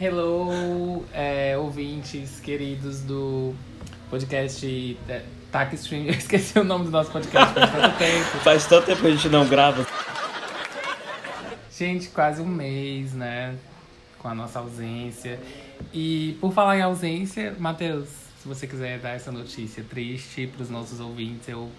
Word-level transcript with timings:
Hello, 0.00 1.04
é, 1.12 1.56
ouvintes 1.56 2.38
queridos 2.40 3.00
do 3.00 3.54
podcast 4.10 4.98
é, 5.08 5.22
Tac 5.50 5.74
Stream. 5.74 6.04
Eu 6.04 6.10
esqueci 6.14 6.58
o 6.58 6.64
nome 6.64 6.84
do 6.84 6.90
nosso 6.90 7.10
podcast 7.10 7.54
faz 7.54 7.70
tanto 7.72 7.96
tempo. 7.98 8.38
Faz 8.44 8.66
tanto 8.66 8.86
tempo 8.86 9.00
que 9.00 9.06
a 9.06 9.10
gente 9.10 9.28
não 9.30 9.46
grava. 9.48 9.86
Gente, 11.74 12.08
quase 12.08 12.42
um 12.42 12.46
mês, 12.46 13.14
né? 13.14 13.56
Com 14.18 14.28
a 14.28 14.34
nossa 14.34 14.58
ausência. 14.58 15.40
E 15.92 16.36
por 16.40 16.52
falar 16.52 16.76
em 16.78 16.82
ausência, 16.82 17.54
Matheus, 17.58 18.08
se 18.40 18.46
você 18.46 18.66
quiser 18.66 18.98
dar 18.98 19.10
essa 19.10 19.32
notícia 19.32 19.82
triste 19.88 20.46
pros 20.46 20.68
nossos 20.68 21.00
ouvintes, 21.00 21.48
eu, 21.48 21.70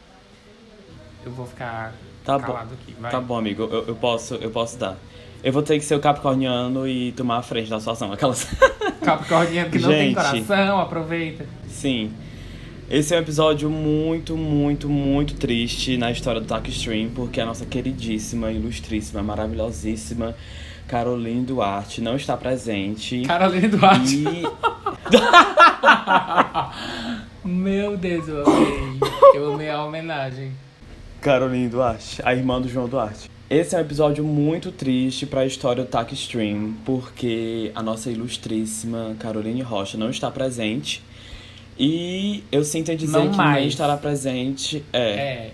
eu 1.23 1.31
vou 1.31 1.45
ficar 1.45 1.93
Tá 2.23 2.39
calado 2.39 2.70
bom. 2.70 2.75
aqui. 2.81 2.95
Vai. 2.99 3.11
Tá 3.11 3.21
bom, 3.21 3.38
amigo. 3.38 3.63
Eu, 3.63 3.88
eu 3.89 3.95
posso, 3.95 4.36
eu 4.36 4.49
posso 4.49 4.77
dar. 4.77 4.97
Eu 5.43 5.54
vou 5.54 5.61
ter 5.61 5.77
que 5.79 5.85
ser 5.85 5.95
o 5.95 5.99
capricorniano 5.99 6.88
e 6.88 7.11
tomar 7.11 7.37
a 7.37 7.41
frente 7.41 7.69
da 7.69 7.79
situação. 7.79 8.11
Aquelas. 8.11 8.45
Capricorniano 9.01 9.69
que 9.69 9.79
não 9.79 9.89
tem 9.89 10.13
Gente. 10.13 10.15
coração, 10.15 10.79
aproveita. 10.79 11.46
Sim. 11.68 12.11
Esse 12.89 13.13
é 13.13 13.18
um 13.18 13.21
episódio 13.21 13.69
muito, 13.69 14.36
muito, 14.37 14.89
muito 14.89 15.36
triste 15.36 15.97
na 15.97 16.10
história 16.10 16.39
do 16.39 16.47
Talk 16.47 16.69
Stream, 16.69 17.10
porque 17.10 17.39
a 17.39 17.46
nossa 17.46 17.65
queridíssima, 17.65 18.51
ilustríssima, 18.51 19.21
maravilhosíssima 19.21 20.36
Caroline 20.87 21.46
Duarte 21.46 22.01
não 22.01 22.15
está 22.15 22.38
presente. 22.38 23.24
Caroline 23.24 23.68
Duarte. 23.68 24.24
E 24.24 24.43
Meu 27.47 27.97
Deus, 27.97 28.27
eu 28.27 28.46
amei. 28.46 28.99
Eu 29.35 29.54
amei 29.54 29.69
a 29.69 29.83
homenagem. 29.83 30.54
Caroline 31.19 31.68
Duarte, 31.68 32.22
a 32.23 32.33
irmã 32.33 32.61
do 32.61 32.69
João 32.69 32.88
Duarte. 32.88 33.30
Esse 33.50 33.75
é 33.75 33.78
um 33.78 33.81
episódio 33.81 34.23
muito 34.25 34.72
triste 34.73 35.25
para 35.25 35.42
a 35.42 35.45
história 35.45 35.83
do 35.83 35.89
TAC 35.89 36.14
Stream, 36.14 36.73
porque 36.83 37.72
a 37.73 37.81
nossa 37.81 38.11
ilustríssima 38.11 39.16
Caroline 39.19 39.61
Rocha 39.61 39.97
não 39.97 40.09
está 40.09 40.30
presente. 40.30 41.02
E 41.80 42.44
eu 42.52 42.63
sinto 42.66 42.91
em 42.91 42.97
dizer 42.97 43.17
Não 43.17 43.31
que 43.31 43.38
mais. 43.38 43.59
nem 43.59 43.67
estará 43.69 43.95
presente 43.95 44.83
é, 44.91 44.99
É. 44.99 45.52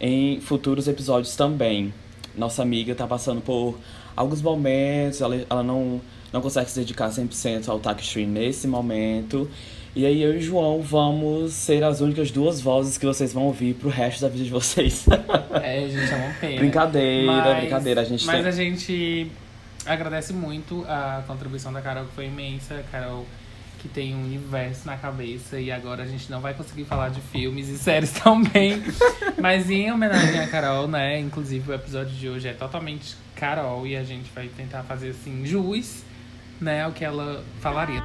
em 0.00 0.40
futuros 0.40 0.88
episódios 0.88 1.36
também. 1.36 1.94
Nossa 2.36 2.62
amiga 2.62 2.92
tá 2.94 3.06
passando 3.06 3.40
por 3.40 3.78
alguns 4.16 4.42
momentos, 4.42 5.20
ela, 5.20 5.36
ela 5.48 5.62
não, 5.62 6.00
não 6.32 6.40
consegue 6.40 6.68
se 6.70 6.80
dedicar 6.80 7.08
100% 7.10 7.68
ao 7.68 7.78
TAC 7.78 8.00
Stream 8.02 8.30
nesse 8.30 8.66
momento. 8.66 9.48
E 9.96 10.06
aí 10.06 10.22
eu 10.22 10.34
e 10.34 10.38
o 10.38 10.40
João 10.42 10.80
vamos 10.80 11.52
ser 11.52 11.82
as 11.82 12.00
únicas 12.00 12.30
duas 12.30 12.60
vozes 12.60 12.96
que 12.96 13.04
vocês 13.06 13.32
vão 13.32 13.44
ouvir 13.44 13.74
pro 13.74 13.88
resto 13.88 14.20
da 14.20 14.28
vida 14.28 14.44
de 14.44 14.50
vocês. 14.50 15.06
É, 15.60 15.88
gente, 15.88 16.12
é 16.12 16.16
uma 16.16 16.34
pena. 16.34 16.56
Brincadeira, 16.58 17.32
Mas- 17.32 17.56
brincadeira. 17.58 18.00
A 18.00 18.04
gente 18.04 18.24
Mas 18.26 18.38
tem... 18.38 18.46
a 18.46 18.50
gente 18.50 19.30
agradece 19.84 20.32
muito 20.32 20.84
a 20.88 21.22
contribuição 21.26 21.72
da 21.72 21.80
Carol, 21.82 22.04
que 22.06 22.14
foi 22.14 22.26
imensa. 22.26 22.84
Carol, 22.92 23.26
que 23.80 23.88
tem 23.88 24.14
um 24.14 24.24
universo 24.24 24.86
na 24.86 24.96
cabeça. 24.96 25.58
E 25.60 25.70
agora 25.72 26.04
a 26.04 26.06
gente 26.06 26.30
não 26.30 26.40
vai 26.40 26.54
conseguir 26.54 26.84
falar 26.84 27.08
de 27.10 27.20
filmes 27.20 27.68
e 27.68 27.76
séries 27.76 28.12
também. 28.22 28.82
Mas 29.40 29.68
em 29.68 29.90
homenagem 29.90 30.40
a 30.40 30.46
Carol, 30.46 30.86
né? 30.86 31.18
Inclusive 31.18 31.70
o 31.70 31.74
episódio 31.74 32.14
de 32.14 32.28
hoje 32.28 32.48
é 32.48 32.52
totalmente 32.52 33.16
Carol. 33.34 33.86
E 33.86 33.96
a 33.96 34.04
gente 34.04 34.30
vai 34.34 34.48
tentar 34.48 34.84
fazer, 34.84 35.10
assim, 35.10 35.44
jus, 35.44 36.02
né? 36.60 36.84
Ao 36.84 36.92
que 36.92 37.04
ela 37.04 37.42
falaria. 37.60 38.02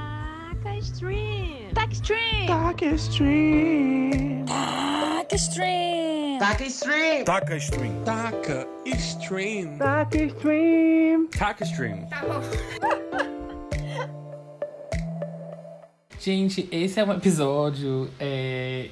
Taca 0.64 0.78
Stream! 0.78 1.74
Taca 1.74 1.92
Stream! 1.92 2.46
Taca 2.46 2.86
Stream. 2.94 4.46
Taca 4.46 5.36
Stream! 5.36 6.38
Taca 6.38 6.64
Stream! 6.64 7.24
Taca 7.24 7.56
Stream. 7.58 8.04
Taca 8.04 8.68
Stream. 8.96 9.76
Taca 9.76 10.24
Stream. 10.24 11.28
Taca 11.28 11.64
Stream. 11.66 12.08
Gente, 16.18 16.66
esse 16.72 16.98
é 16.98 17.04
um 17.04 17.12
episódio 17.12 18.10
é, 18.18 18.88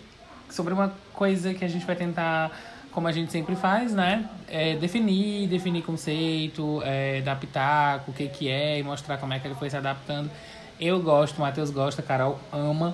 sobre 0.50 0.74
uma 0.74 0.92
coisa 1.14 1.54
que 1.54 1.64
a 1.64 1.68
gente 1.68 1.86
vai 1.86 1.96
tentar, 1.96 2.52
como 2.90 3.08
a 3.08 3.12
gente 3.12 3.32
sempre 3.32 3.56
faz, 3.56 3.94
né? 3.94 4.28
É, 4.46 4.76
definir, 4.76 5.48
definir 5.48 5.80
conceito, 5.80 6.82
é, 6.84 7.22
pitaco, 7.40 8.10
o 8.10 8.14
que 8.14 8.28
que 8.28 8.50
é 8.50 8.78
e 8.78 8.82
mostrar 8.82 9.16
como 9.16 9.32
é 9.32 9.38
que 9.38 9.48
ele 9.48 9.54
foi 9.54 9.70
se 9.70 9.76
adaptando. 9.78 10.30
Eu 10.84 11.00
gosto, 11.00 11.38
o 11.38 11.42
Matheus 11.42 11.70
gosta, 11.70 12.02
a 12.02 12.04
Carol 12.04 12.40
ama. 12.52 12.92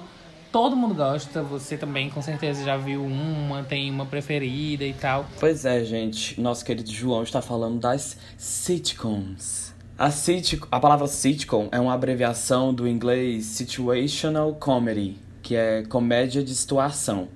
Todo 0.52 0.76
mundo 0.76 0.94
gosta, 0.94 1.42
você 1.42 1.74
também 1.74 2.10
com 2.10 2.20
certeza 2.20 2.62
já 2.62 2.76
viu 2.76 3.02
uma, 3.02 3.62
tem 3.62 3.90
uma 3.90 4.04
preferida 4.04 4.84
e 4.84 4.92
tal. 4.92 5.24
Pois 5.40 5.64
é, 5.64 5.82
gente. 5.82 6.38
Nosso 6.38 6.62
querido 6.66 6.92
João 6.92 7.22
está 7.22 7.40
falando 7.40 7.80
das 7.80 8.18
sitcoms. 8.36 9.74
A, 9.96 10.10
sit 10.10 10.60
a 10.70 10.78
palavra 10.78 11.06
sitcom 11.06 11.70
é 11.72 11.80
uma 11.80 11.94
abreviação 11.94 12.74
do 12.74 12.86
inglês 12.86 13.46
Situational 13.46 14.54
Comedy, 14.56 15.16
que 15.42 15.56
é 15.56 15.82
comédia 15.84 16.44
de 16.44 16.54
situação. 16.54 17.28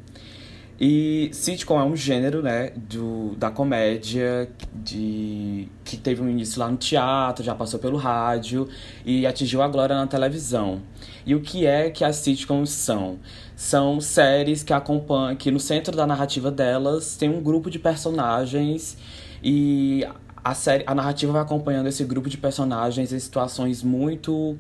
E 0.85 1.31
sitcom 1.33 1.81
é 1.81 1.85
um 1.85 1.95
gênero, 1.95 2.43
né, 2.43 2.73
do, 2.75 3.37
da 3.37 3.53
comédia 3.53 4.51
de, 4.75 5.69
que 5.85 5.97
teve 5.97 6.21
um 6.21 6.29
início 6.29 6.59
lá 6.59 6.69
no 6.69 6.77
teatro, 6.77 7.45
já 7.45 7.55
passou 7.55 7.79
pelo 7.79 7.97
rádio 7.97 8.69
e 9.07 9.25
atingiu 9.25 9.63
a 9.63 9.69
glória 9.69 9.95
na 9.95 10.09
televisão. 10.09 10.83
E 11.25 11.37
o 11.37 11.41
que 11.41 11.67
é 11.67 11.89
que 11.89 12.05
as 12.05 12.17
sitcoms 12.17 12.71
são? 12.71 13.21
São 13.55 14.01
séries 14.01 14.65
que 14.65 14.73
acompanham, 14.73 15.37
que 15.37 15.53
no 15.53 15.61
centro 15.61 15.97
da 15.97 16.05
narrativa 16.05 16.51
delas 16.51 17.15
tem 17.15 17.29
um 17.31 17.41
grupo 17.41 17.71
de 17.71 17.79
personagens 17.79 18.97
e 19.41 20.05
a 20.43 20.53
série, 20.53 20.83
a 20.85 20.97
narrativa 20.97 21.33
vai 21.33 21.43
acompanhando 21.43 21.87
esse 21.87 22.03
grupo 22.03 22.29
de 22.29 22.39
personagens 22.39 23.13
em 23.13 23.19
situações 23.21 23.85
muito 23.85 24.59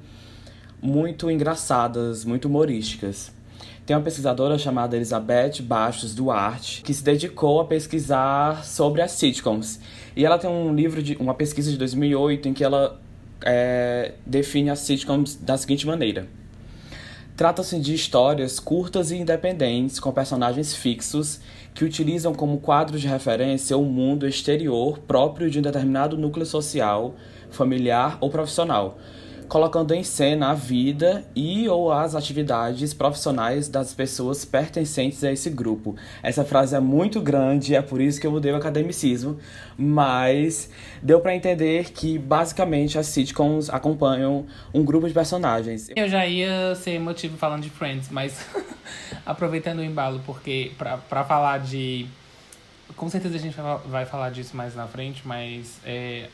muito 0.80 1.28
engraçadas, 1.28 2.24
muito 2.24 2.44
humorísticas. 2.44 3.32
Tem 3.84 3.96
uma 3.96 4.02
pesquisadora 4.02 4.56
chamada 4.58 4.94
Elizabeth 4.94 5.60
Bastos 5.60 6.14
Duarte 6.14 6.82
que 6.82 6.94
se 6.94 7.02
dedicou 7.02 7.60
a 7.60 7.64
pesquisar 7.64 8.64
sobre 8.64 9.02
as 9.02 9.10
sitcoms. 9.12 9.80
E 10.14 10.24
ela 10.24 10.38
tem 10.38 10.48
um 10.48 10.72
livro, 10.72 11.02
de 11.02 11.16
uma 11.16 11.34
pesquisa 11.34 11.70
de 11.70 11.76
2008 11.76 12.48
em 12.48 12.52
que 12.52 12.62
ela 12.62 13.00
é, 13.44 14.12
define 14.24 14.70
as 14.70 14.78
sitcoms 14.80 15.34
da 15.34 15.56
seguinte 15.56 15.84
maneira. 15.84 16.28
Trata-se 17.36 17.80
de 17.80 17.92
histórias 17.92 18.60
curtas 18.60 19.10
e 19.10 19.16
independentes 19.16 19.98
com 19.98 20.12
personagens 20.12 20.76
fixos 20.76 21.40
que 21.74 21.84
utilizam 21.84 22.34
como 22.34 22.60
quadro 22.60 22.98
de 22.98 23.08
referência 23.08 23.76
o 23.76 23.84
mundo 23.84 24.28
exterior 24.28 24.98
próprio 24.98 25.50
de 25.50 25.58
um 25.58 25.62
determinado 25.62 26.16
núcleo 26.16 26.46
social, 26.46 27.16
familiar 27.50 28.18
ou 28.20 28.30
profissional, 28.30 28.98
colocando 29.52 29.92
em 29.92 30.02
cena 30.02 30.48
a 30.52 30.54
vida 30.54 31.26
e 31.36 31.68
ou 31.68 31.92
as 31.92 32.14
atividades 32.14 32.94
profissionais 32.94 33.68
das 33.68 33.92
pessoas 33.92 34.46
pertencentes 34.46 35.22
a 35.22 35.30
esse 35.30 35.50
grupo. 35.50 35.94
Essa 36.22 36.42
frase 36.42 36.74
é 36.74 36.80
muito 36.80 37.20
grande, 37.20 37.74
é 37.74 37.82
por 37.82 38.00
isso 38.00 38.18
que 38.18 38.26
eu 38.26 38.30
mudei 38.30 38.50
o 38.50 38.56
academicismo, 38.56 39.38
mas 39.76 40.70
deu 41.02 41.20
para 41.20 41.36
entender 41.36 41.92
que 41.92 42.18
basicamente 42.18 42.98
as 42.98 43.08
sitcoms 43.08 43.68
acompanham 43.68 44.46
um 44.72 44.82
grupo 44.82 45.06
de 45.06 45.12
personagens. 45.12 45.90
Eu 45.94 46.08
já 46.08 46.26
ia 46.26 46.74
ser 46.74 46.98
motivo 46.98 47.36
falando 47.36 47.64
de 47.64 47.68
Friends, 47.68 48.08
mas 48.10 48.46
aproveitando 49.26 49.80
o 49.80 49.84
embalo, 49.84 50.22
porque 50.24 50.72
pra 50.78 51.24
falar 51.24 51.58
de. 51.58 52.06
Com 52.96 53.10
certeza 53.10 53.36
a 53.36 53.38
gente 53.38 53.56
vai 53.84 54.06
falar 54.06 54.30
disso 54.30 54.56
mais 54.56 54.74
na 54.74 54.86
frente, 54.86 55.20
mas 55.28 55.78
é, 55.84 56.28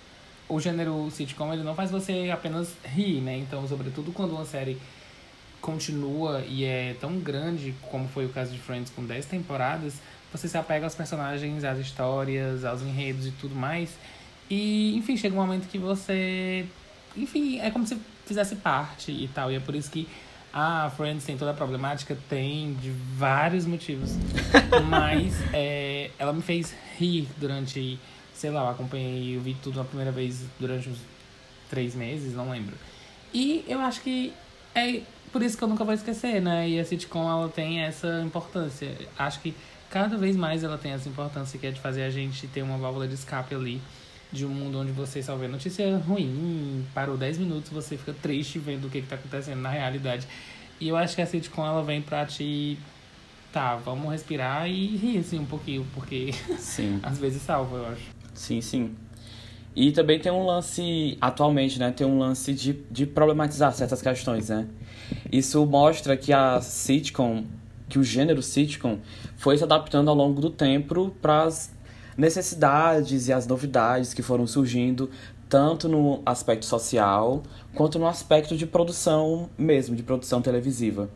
o 0.49 0.61
gênero 0.61 1.11
sitcom 1.11 1.53
ele 1.53 1.63
não 1.63 1.75
faz 1.75 1.91
você 1.91 2.31
apenas 2.33 2.75
rir, 2.85 3.21
né? 3.21 3.37
Então, 3.37 3.67
sobretudo 3.69 4.13
quando 4.13 4.33
uma 4.33 4.45
série 4.45 4.79
continua 5.61 6.43
e 6.47 6.65
é 6.65 6.97
tão 7.01 7.19
grande 7.19 7.75
como 7.91 8.09
foi 8.09 8.27
o 8.27 8.29
caso 8.29 8.53
de 8.53 8.59
Friends 8.59 8.91
com 8.91 9.05
10 9.05 9.27
temporadas, 9.27 9.95
você 10.33 10.49
se 10.49 10.57
apega 10.57 10.87
aos 10.87 10.95
personagens, 10.95 11.65
às 11.65 11.79
histórias, 11.79 12.65
aos 12.65 12.83
enredos 12.83 13.27
e 13.27 13.31
tudo 13.33 13.55
mais. 13.55 13.91
E, 14.51 14.97
enfim, 14.97 15.17
chega 15.17 15.35
um 15.35 15.39
momento 15.39 15.69
que 15.69 15.79
você. 15.79 16.65
Enfim, 17.17 17.59
é 17.61 17.71
como 17.71 17.87
se 17.87 17.99
fizesse 18.27 18.57
parte 18.57 19.11
e 19.11 19.29
tal. 19.29 19.51
E 19.51 19.57
é 19.57 19.61
por 19.61 19.75
isso 19.75 19.91
que 19.91 20.09
a 20.53 20.91
Friends 20.97 21.25
tem 21.25 21.37
toda 21.37 21.51
a 21.51 21.55
problemática, 21.55 22.17
tem 22.29 22.75
de 22.75 22.91
vários 22.91 23.67
motivos. 23.67 24.17
Mas 24.89 25.35
é, 25.53 26.11
ela 26.19 26.33
me 26.33 26.43
fez 26.43 26.75
rir 26.99 27.29
durante, 27.37 27.99
sei 28.39 28.51
lá, 28.51 28.63
eu 28.63 28.69
acompanhei, 28.69 29.37
eu 29.37 29.41
vi 29.41 29.55
tudo 29.55 29.81
a 29.81 29.85
primeira 29.85 30.13
vez 30.13 30.45
durante 30.61 30.89
uns 30.89 30.99
três 31.69 31.95
meses, 31.95 32.35
não 32.35 32.51
lembro. 32.51 32.75
E 33.35 33.65
eu 33.67 33.81
acho 33.81 34.01
que 34.01 34.33
é 34.75 35.03
por 35.33 35.43
isso 35.43 35.59
que 35.59 35.65
eu 35.65 35.69
nunca 35.69 35.85
vou 35.85 35.93
esquecer, 35.93 36.41
né? 36.41 36.69
E 36.69 36.79
a 36.79 36.85
sitcom, 36.85 37.29
ela 37.29 37.49
tem 37.49 37.81
essa 37.81 38.23
importância. 38.25 38.97
Acho 39.19 39.41
que 39.41 39.55
cada 39.91 40.17
vez 40.17 40.37
mais 40.37 40.63
ela 40.63 40.79
tem 40.79 40.93
essa 40.93 41.09
importância 41.09 41.59
que 41.59 41.67
é 41.67 41.71
de 41.71 41.81
fazer 41.81 42.05
a 42.05 42.11
gente 42.11 42.47
ter 42.47 42.63
uma 42.63 42.79
válvula 42.79 43.09
de 43.09 43.15
escape 43.15 43.55
ali 43.55 43.81
de 44.31 44.45
um 44.45 44.51
mundo 44.51 44.79
onde 44.79 44.93
você 44.93 45.23
só 45.23 45.35
vê 45.37 45.49
notícia 45.49 45.97
ruim, 45.99 46.87
parou 46.95 47.17
10 47.17 47.39
minutos, 47.39 47.71
você 47.71 47.97
fica 47.97 48.13
triste 48.13 48.59
vendo 48.59 48.87
o 48.87 48.91
que, 48.91 49.01
que 49.01 49.09
tá 49.09 49.17
acontecendo 49.17 49.61
na 49.61 49.71
realidade. 49.71 50.29
E 50.79 50.89
eu 50.89 50.97
acho 50.97 51.17
que 51.17 51.23
a 51.23 51.27
sitcom 51.27 51.67
ela 51.67 51.83
vem 51.83 52.01
pra 52.01 52.25
te. 52.25 52.79
Tá, 53.53 53.77
vamos 53.77 54.13
respirar 54.13 54.69
e 54.69 54.97
rir 54.97 55.19
assim 55.19 55.39
um 55.39 55.47
pouquinho, 55.47 55.87
porque 55.95 56.33
Sim. 56.59 57.01
às 57.03 57.19
vezes 57.19 57.43
salva, 57.43 57.77
eu 57.77 57.87
acho. 57.89 58.18
Sim, 58.39 58.61
sim. 58.61 58.95
E 59.75 59.93
também 59.93 60.19
tem 60.19 60.31
um 60.33 60.47
lance, 60.47 61.19
atualmente, 61.21 61.79
né? 61.79 61.91
Tem 61.91 62.07
um 62.07 62.19
lance 62.19 62.55
de, 62.55 62.73
de 62.91 63.05
problematizar 63.05 63.73
certas 63.73 64.01
questões, 64.01 64.49
né? 64.49 64.67
Isso 65.31 65.65
mostra 65.67 66.17
que 66.17 66.33
a 66.33 66.61
sitcom, 66.61 67.45
que 67.89 67.99
o 67.99 68.05
gênero 68.05 68.43
sitcom 68.43 68.99
foi 69.37 69.59
se 69.59 69.65
adaptando 69.65 70.09
ao 70.09 70.15
longo 70.15 70.41
do 70.41 70.51
tempo 70.51 71.15
para 71.21 71.43
as 71.43 71.73
necessidades 72.17 73.29
e 73.29 73.33
as 73.33 73.47
novidades 73.47 74.15
que 74.15 74.23
foram 74.23 74.47
surgindo, 74.47 75.11
tanto 75.49 75.89
no 75.89 76.23
aspecto 76.25 76.65
social 76.65 77.43
quanto 77.75 77.99
no 77.99 78.07
aspecto 78.07 78.57
de 78.57 78.67
produção 78.67 79.49
mesmo, 79.59 79.97
de 79.97 80.03
produção 80.03 80.41
televisiva. 80.41 81.11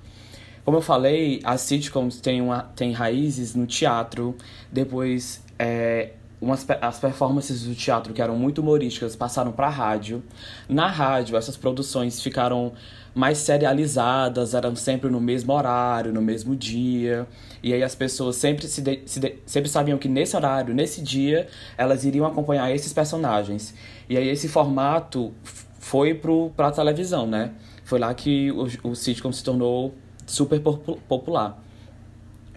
Como 0.64 0.76
eu 0.76 0.82
falei, 0.82 1.40
as 1.44 1.60
sitcoms 1.62 2.20
têm, 2.20 2.40
uma, 2.40 2.62
têm 2.62 2.92
raízes 2.92 3.54
no 3.54 3.66
teatro, 3.66 4.36
depois 4.70 5.42
é, 5.58 6.12
umas, 6.42 6.66
as 6.80 6.98
performances 6.98 7.62
do 7.62 7.74
teatro 7.74 8.12
que 8.12 8.20
eram 8.20 8.36
muito 8.36 8.60
humorísticas 8.60 9.14
passaram 9.14 9.52
para 9.52 9.68
rádio. 9.68 10.22
Na 10.68 10.88
rádio, 10.88 11.36
essas 11.36 11.56
produções 11.56 12.20
ficaram 12.20 12.72
mais 13.14 13.38
serializadas, 13.38 14.52
eram 14.52 14.74
sempre 14.74 15.08
no 15.08 15.20
mesmo 15.20 15.52
horário, 15.52 16.12
no 16.12 16.20
mesmo 16.20 16.56
dia. 16.56 17.28
E 17.62 17.72
aí 17.72 17.82
as 17.82 17.94
pessoas 17.94 18.36
sempre, 18.36 18.66
se, 18.66 18.82
de, 18.82 19.02
se 19.06 19.20
de, 19.20 19.36
sempre 19.46 19.70
sabiam 19.70 19.96
que 19.96 20.08
nesse 20.08 20.34
horário, 20.34 20.74
nesse 20.74 21.00
dia, 21.00 21.46
elas 21.78 22.04
iriam 22.04 22.26
acompanhar 22.26 22.74
esses 22.74 22.92
personagens. 22.92 23.72
E 24.08 24.16
aí 24.16 24.28
esse 24.28 24.48
formato 24.48 25.32
foi 25.78 26.14
para 26.56 26.68
a 26.68 26.72
televisão, 26.72 27.24
né? 27.26 27.52
Foi 27.84 28.00
lá 28.00 28.12
que 28.14 28.50
o, 28.50 28.90
o 28.90 28.96
sitcom 28.96 29.30
se 29.30 29.44
tornou 29.44 29.94
super 30.26 30.60
popular. 30.60 31.62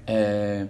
É, 0.07 0.65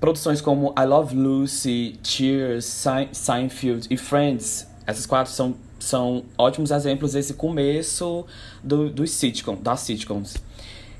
produções 0.00 0.40
como 0.40 0.74
I 0.78 0.84
Love 0.84 1.16
Lucy, 1.16 1.98
Cheers, 2.02 2.64
Seinfeld 3.12 3.86
e 3.90 3.96
Friends, 3.96 4.66
essas 4.86 5.06
quatro 5.06 5.32
são, 5.32 5.54
são 5.78 6.24
ótimos 6.36 6.70
exemplos 6.70 7.12
desse 7.12 7.34
começo 7.34 8.24
do, 8.62 8.88
dos 8.90 9.10
sitcom, 9.10 9.56
das 9.56 9.80
sitcoms. 9.80 10.36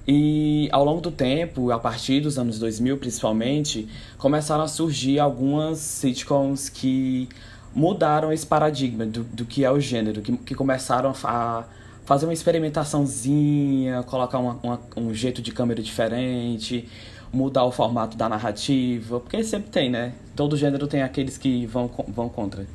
E 0.06 0.68
ao 0.72 0.84
longo 0.84 1.00
do 1.00 1.10
tempo, 1.10 1.70
a 1.70 1.78
partir 1.78 2.20
dos 2.20 2.38
anos 2.38 2.58
2000 2.58 2.96
principalmente, 2.96 3.86
começaram 4.16 4.64
a 4.64 4.68
surgir 4.68 5.18
algumas 5.18 5.78
sitcoms 5.78 6.68
que 6.68 7.28
mudaram 7.74 8.32
esse 8.32 8.46
paradigma 8.46 9.04
do, 9.04 9.22
do 9.22 9.44
que 9.44 9.64
é 9.64 9.70
o 9.70 9.78
gênero, 9.78 10.22
que, 10.22 10.36
que 10.38 10.54
começaram 10.54 11.12
a 11.24 11.64
fazer 12.06 12.24
uma 12.24 12.32
experimentaçãozinha, 12.32 14.02
colocar 14.04 14.38
uma, 14.38 14.58
uma, 14.62 14.80
um 14.96 15.12
jeito 15.12 15.42
de 15.42 15.52
câmera 15.52 15.82
diferente, 15.82 16.88
mudar 17.32 17.64
o 17.64 17.72
formato 17.72 18.16
da 18.16 18.28
narrativa, 18.28 19.20
porque 19.20 19.42
sempre 19.42 19.70
tem, 19.70 19.90
né? 19.90 20.12
Todo 20.34 20.56
gênero 20.56 20.86
tem 20.86 21.02
aqueles 21.02 21.36
que 21.36 21.66
vão, 21.66 21.90
vão 22.08 22.28
contra. 22.28 22.66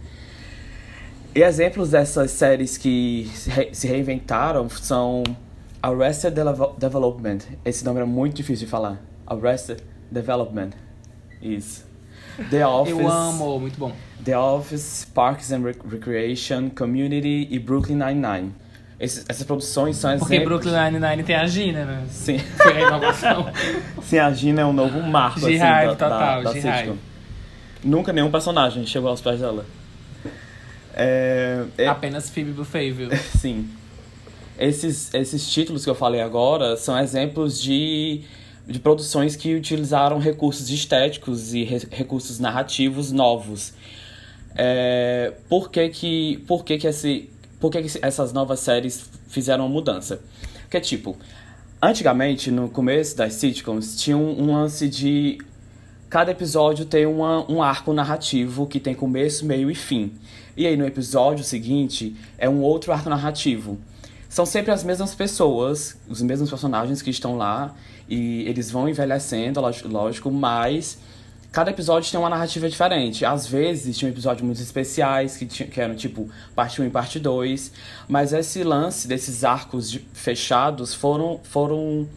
E 1.36 1.42
exemplos 1.42 1.90
dessas 1.90 2.32
séries 2.32 2.78
que 2.78 3.30
se 3.72 3.88
reinventaram 3.88 4.70
são 4.70 5.24
Arrested 5.82 6.36
Development. 6.78 7.40
Esse 7.66 7.84
nome 7.84 8.02
é 8.02 8.06
muito 8.06 8.36
difícil 8.36 8.66
de 8.66 8.72
falar. 8.72 9.02
Arrested 9.26 9.82
Development. 10.12 10.70
Isso. 11.42 11.86
The 12.50 12.66
Office. 12.68 13.00
Eu 13.00 13.10
amo, 13.10 13.60
muito 13.60 13.80
bom. 13.80 13.92
The 14.24 14.38
Office, 14.38 15.06
Parks 15.14 15.52
and 15.52 15.64
Recreation, 15.64 16.70
Community 16.70 17.48
e 17.50 17.58
Brooklyn 17.58 17.96
Nine-Nine. 17.96 18.54
Essas 19.04 19.44
produções 19.44 19.98
são 19.98 20.18
Porque 20.18 20.36
exemplos... 20.36 20.64
Brooklyn 20.64 20.92
Nine-Nine 20.92 21.24
tem 21.24 21.36
a 21.36 21.46
Gina, 21.46 21.84
né? 21.84 22.04
Sim. 22.10 22.40
Foi 22.40 22.78
a 22.78 22.88
inovação. 22.88 23.52
Sim, 24.02 24.18
a 24.18 24.32
Gina 24.32 24.62
é 24.62 24.66
um 24.66 24.74
novo 24.74 25.02
marco, 25.02 25.40
assim, 25.40 25.58
da, 25.58 25.88
total, 25.90 26.10
da, 26.10 26.42
da 26.42 26.54
sitcom. 26.54 26.96
Nunca 27.84 28.14
nenhum 28.14 28.32
personagem 28.32 28.86
chegou 28.86 29.10
aos 29.10 29.20
pés 29.20 29.42
dela. 29.42 29.66
É, 30.94 31.66
é... 31.78 31.88
Apenas 31.88 32.30
Phoebe 32.30 32.52
Buffet, 32.52 32.92
viu? 32.92 33.10
Sim. 33.40 33.70
Esses, 34.58 35.14
esses 35.14 35.52
títulos 35.52 35.84
que 35.84 35.90
eu 35.90 35.96
falei 35.96 36.22
agora 36.22 36.78
são 36.78 36.98
exemplos 36.98 37.62
de, 37.62 38.22
de 38.66 38.80
produções 38.80 39.36
que 39.36 39.54
utilizaram 39.56 40.20
recursos 40.20 40.70
estéticos 40.70 41.54
e 41.54 41.64
re, 41.64 41.82
recursos 41.92 42.40
narrativos 42.40 43.12
novos. 43.12 43.74
É, 44.56 45.34
por 45.50 45.72
que 45.72 45.90
que, 45.90 46.44
por 46.48 46.64
que, 46.64 46.78
que, 46.78 46.88
esse, 46.88 47.30
por 47.64 47.72
que, 47.72 47.82
essas 48.02 48.34
novas 48.34 48.60
séries 48.60 49.10
fizeram 49.30 49.66
uma 49.66 49.72
mudança? 49.72 50.20
Porque, 50.64 50.82
tipo, 50.82 51.16
antigamente, 51.82 52.52
no 52.52 52.68
começo 52.68 53.16
das 53.16 53.36
sitcoms, 53.36 53.96
tinha 53.96 54.18
um, 54.18 54.52
lance 54.52 54.90
de 54.90 55.38
cada 56.10 56.32
episódio 56.32 56.84
tem 56.84 57.06
uma, 57.06 57.50
um 57.50 57.64
arco 57.64 57.94
narrativo 57.94 58.68
que 58.68 58.82
tem 58.82 58.94
começo, 58.94 59.46
meio 59.46 59.72
e 59.72 59.76
fim. 59.76 60.12
E 60.58 60.68
aí 60.68 60.76
no 60.76 60.86
episódio 60.86 61.42
seguinte 61.42 62.14
é 62.38 62.50
um 62.50 62.60
outro 62.60 62.92
arco 62.92 63.10
narrativo. 63.10 63.80
São 64.28 64.46
sempre 64.46 64.74
as 64.74 64.84
mesmas 64.84 65.16
pessoas, 65.16 65.98
os 66.10 66.22
mesmos 66.22 66.50
personagens 66.50 67.02
que 67.02 67.12
estão 67.12 67.38
lá, 67.38 67.74
e 68.10 68.42
eles 68.42 68.70
vão 68.72 68.90
envelhecendo, 68.90 69.62
lógico, 69.86 70.30
mas 70.30 70.98
cada 71.54 71.70
episódio 71.70 72.12
tem 72.12 72.20
uma 72.20 72.32
narrativa 72.32 72.68
diferente. 72.68 73.24
Às 73.24 73.48
vezes 73.48 73.96
tinham 73.96 74.12
episódios 74.12 74.44
muito 74.44 74.60
especiais, 74.60 75.38
que, 75.38 75.46
tinham, 75.46 75.70
que 75.70 75.80
eram 75.80 75.96
tipo 75.96 76.28
parte 76.56 76.82
1 76.82 76.86
e 76.86 76.90
parte 76.90 77.20
2, 77.20 77.72
mas 78.10 78.34
esse 78.34 78.64
lance 78.64 79.08
desses 79.08 79.44
arcos 79.44 79.90
de, 79.90 80.00
fechados 80.14 80.94
foram, 80.94 81.40
foram 81.44 82.10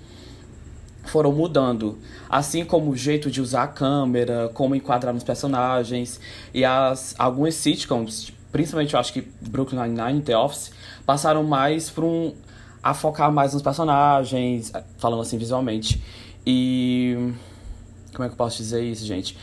foram 1.04 1.30
mudando, 1.30 1.98
assim 2.28 2.64
como 2.64 2.90
o 2.90 2.96
jeito 2.96 3.30
de 3.30 3.40
usar 3.40 3.62
a 3.62 3.68
câmera, 3.68 4.50
como 4.52 4.74
enquadrar 4.74 5.14
nos 5.14 5.22
personagens 5.22 6.18
e 6.52 6.64
as 6.64 7.14
algumas 7.16 7.54
sitcoms, 7.54 8.32
principalmente 8.50 8.94
eu 8.94 8.98
acho 8.98 9.12
que 9.12 9.20
Brooklyn 9.40 9.78
Nine-Nine, 9.78 10.22
The 10.22 10.36
Office, 10.36 10.72
passaram 11.04 11.44
mais 11.44 11.88
para 11.88 12.04
um 12.04 12.34
a 12.82 12.92
focar 12.92 13.30
mais 13.30 13.52
nos 13.52 13.62
personagens, 13.62 14.72
falando 14.98 15.22
assim 15.22 15.38
visualmente. 15.38 16.02
E 16.44 17.32
como 18.16 18.24
é 18.24 18.28
que 18.28 18.32
eu 18.32 18.38
posso 18.38 18.56
dizer 18.56 18.82
isso, 18.82 19.04
gente? 19.04 19.36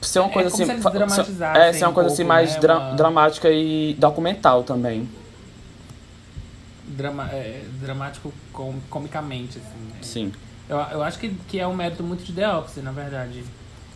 Ser 0.00 0.18
uma 0.18 0.30
é 0.30 0.32
coisa 0.32 0.48
assim, 0.48 0.64
se 0.64 1.42
é, 1.44 1.72
ser 1.72 1.84
uma 1.84 1.92
coisa 1.92 2.12
assim 2.12 2.24
mais 2.24 2.54
né? 2.54 2.60
dra 2.60 2.78
uma... 2.78 2.94
dramática 2.96 3.48
e 3.48 3.94
documental 3.94 4.64
também. 4.64 5.08
Drama, 6.88 7.30
é, 7.30 7.62
dramático 7.80 8.32
com, 8.52 8.74
comicamente, 8.90 9.58
assim. 9.58 9.78
Né? 9.78 9.96
Sim. 10.02 10.32
Eu, 10.68 10.76
eu 10.76 11.02
acho 11.04 11.20
que, 11.20 11.28
que 11.46 11.60
é 11.60 11.66
um 11.66 11.74
mérito 11.74 12.02
muito 12.02 12.24
de 12.24 12.32
The 12.32 12.52
Office, 12.52 12.82
na 12.82 12.90
verdade. 12.90 13.44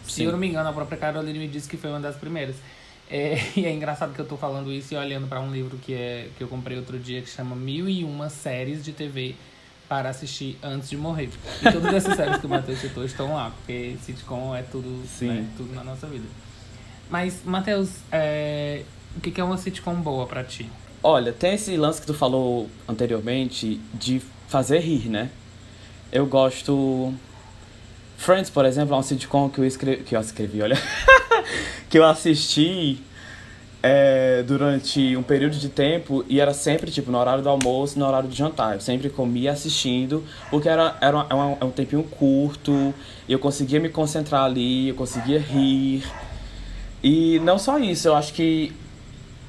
Sim. 0.04 0.10
Se 0.12 0.22
eu 0.22 0.30
não 0.30 0.38
me 0.38 0.46
engano, 0.46 0.68
a 0.68 0.72
própria 0.72 0.96
Caroline 0.96 1.40
me 1.40 1.48
disse 1.48 1.68
que 1.68 1.76
foi 1.76 1.90
uma 1.90 2.00
das 2.00 2.14
primeiras. 2.14 2.54
É, 3.10 3.36
e 3.58 3.66
é 3.66 3.72
engraçado 3.72 4.14
que 4.14 4.20
eu 4.20 4.26
tô 4.26 4.36
falando 4.36 4.72
isso 4.72 4.94
e 4.94 4.96
olhando 4.96 5.26
para 5.26 5.40
um 5.40 5.50
livro 5.50 5.76
que, 5.78 5.92
é, 5.92 6.28
que 6.38 6.44
eu 6.44 6.46
comprei 6.46 6.78
outro 6.78 7.00
dia 7.00 7.20
que 7.20 7.28
chama 7.28 7.56
Mil 7.56 7.88
e 7.88 8.04
Uma 8.04 8.28
Séries 8.28 8.84
de 8.84 8.92
TV 8.92 9.34
para 9.88 10.10
assistir 10.10 10.58
antes 10.62 10.90
de 10.90 10.96
morrer. 10.96 11.30
E 11.62 11.72
todas 11.72 11.94
essas 11.94 12.16
séries 12.16 12.38
que 12.38 12.46
o 12.46 12.48
Matheus 12.48 12.78
citou 12.78 13.04
estão 13.04 13.34
lá, 13.34 13.50
porque 13.50 13.96
sitcom 14.02 14.54
é 14.54 14.62
tudo, 14.62 15.02
Sim. 15.06 15.28
Né, 15.28 15.46
tudo 15.56 15.74
na 15.74 15.84
nossa 15.84 16.06
vida. 16.06 16.24
Mas, 17.08 17.42
Matheus, 17.44 17.90
é, 18.10 18.82
o 19.16 19.20
que 19.20 19.40
é 19.40 19.44
uma 19.44 19.56
sitcom 19.56 19.94
boa 19.94 20.26
para 20.26 20.42
ti? 20.42 20.68
Olha, 21.02 21.32
tem 21.32 21.54
esse 21.54 21.76
lance 21.76 22.00
que 22.00 22.06
tu 22.06 22.14
falou 22.14 22.68
anteriormente 22.88 23.80
de 23.94 24.20
fazer 24.48 24.80
rir, 24.80 25.08
né? 25.08 25.30
Eu 26.10 26.26
gosto. 26.26 27.14
Friends, 28.16 28.50
por 28.50 28.64
exemplo, 28.64 28.94
é 28.94 28.98
um 28.98 29.02
sitcom 29.02 29.48
que 29.48 29.58
eu 29.58 29.64
escrevi. 29.64 30.02
Que 30.02 30.16
eu 30.16 30.20
escrevi, 30.20 30.62
olha. 30.62 30.76
que 31.88 31.98
eu 31.98 32.04
assisti 32.04 33.00
é, 33.88 34.42
durante 34.42 35.16
um 35.16 35.22
período 35.22 35.56
de 35.56 35.68
tempo 35.68 36.24
e 36.28 36.40
era 36.40 36.52
sempre, 36.52 36.90
tipo, 36.90 37.12
no 37.12 37.18
horário 37.18 37.40
do 37.40 37.48
almoço 37.48 37.96
no 37.96 38.04
horário 38.04 38.28
do 38.28 38.34
jantar. 38.34 38.74
Eu 38.74 38.80
sempre 38.80 39.08
comia 39.08 39.52
assistindo, 39.52 40.24
porque 40.50 40.68
era, 40.68 40.96
era, 41.00 41.24
era 41.30 41.36
um, 41.36 41.56
é 41.60 41.64
um 41.64 41.70
tempinho 41.70 42.02
curto, 42.02 42.92
eu 43.28 43.38
conseguia 43.38 43.78
me 43.78 43.88
concentrar 43.88 44.42
ali, 44.42 44.88
eu 44.88 44.96
conseguia 44.96 45.38
rir. 45.38 46.04
E 47.00 47.38
não 47.44 47.60
só 47.60 47.78
isso, 47.78 48.08
eu 48.08 48.16
acho 48.16 48.32
que 48.32 48.72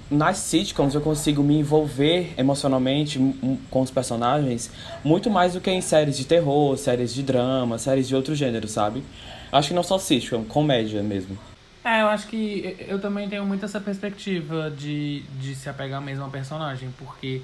nas 0.10 0.38
sitcoms 0.38 0.94
eu 0.94 1.02
consigo 1.02 1.42
me 1.42 1.58
envolver 1.58 2.34
emocionalmente 2.38 3.20
com 3.72 3.82
os 3.82 3.90
personagens 3.90 4.70
muito 5.04 5.32
mais 5.32 5.54
do 5.54 5.60
que 5.60 5.72
em 5.72 5.82
séries 5.82 6.16
de 6.16 6.26
terror, 6.26 6.78
séries 6.78 7.12
de 7.12 7.24
drama, 7.24 7.80
séries 7.80 8.08
de 8.08 8.16
outro 8.16 8.36
gênero, 8.36 8.68
sabe? 8.68 9.04
Acho 9.52 9.70
que 9.70 9.74
não 9.74 9.84
só 9.84 9.98
sitcom, 9.98 10.44
comédia 10.44 11.02
mesmo. 11.02 11.36
É, 11.84 12.02
eu 12.02 12.08
acho 12.08 12.28
que 12.28 12.76
eu 12.88 13.00
também 13.00 13.30
tenho 13.30 13.46
muito 13.46 13.64
essa 13.64 13.80
perspectiva 13.80 14.70
de, 14.70 15.22
de 15.40 15.56
se 15.56 15.70
apegar 15.70 16.02
mesmo 16.02 16.24
ao 16.24 16.30
personagem, 16.30 16.94
porque 16.98 17.42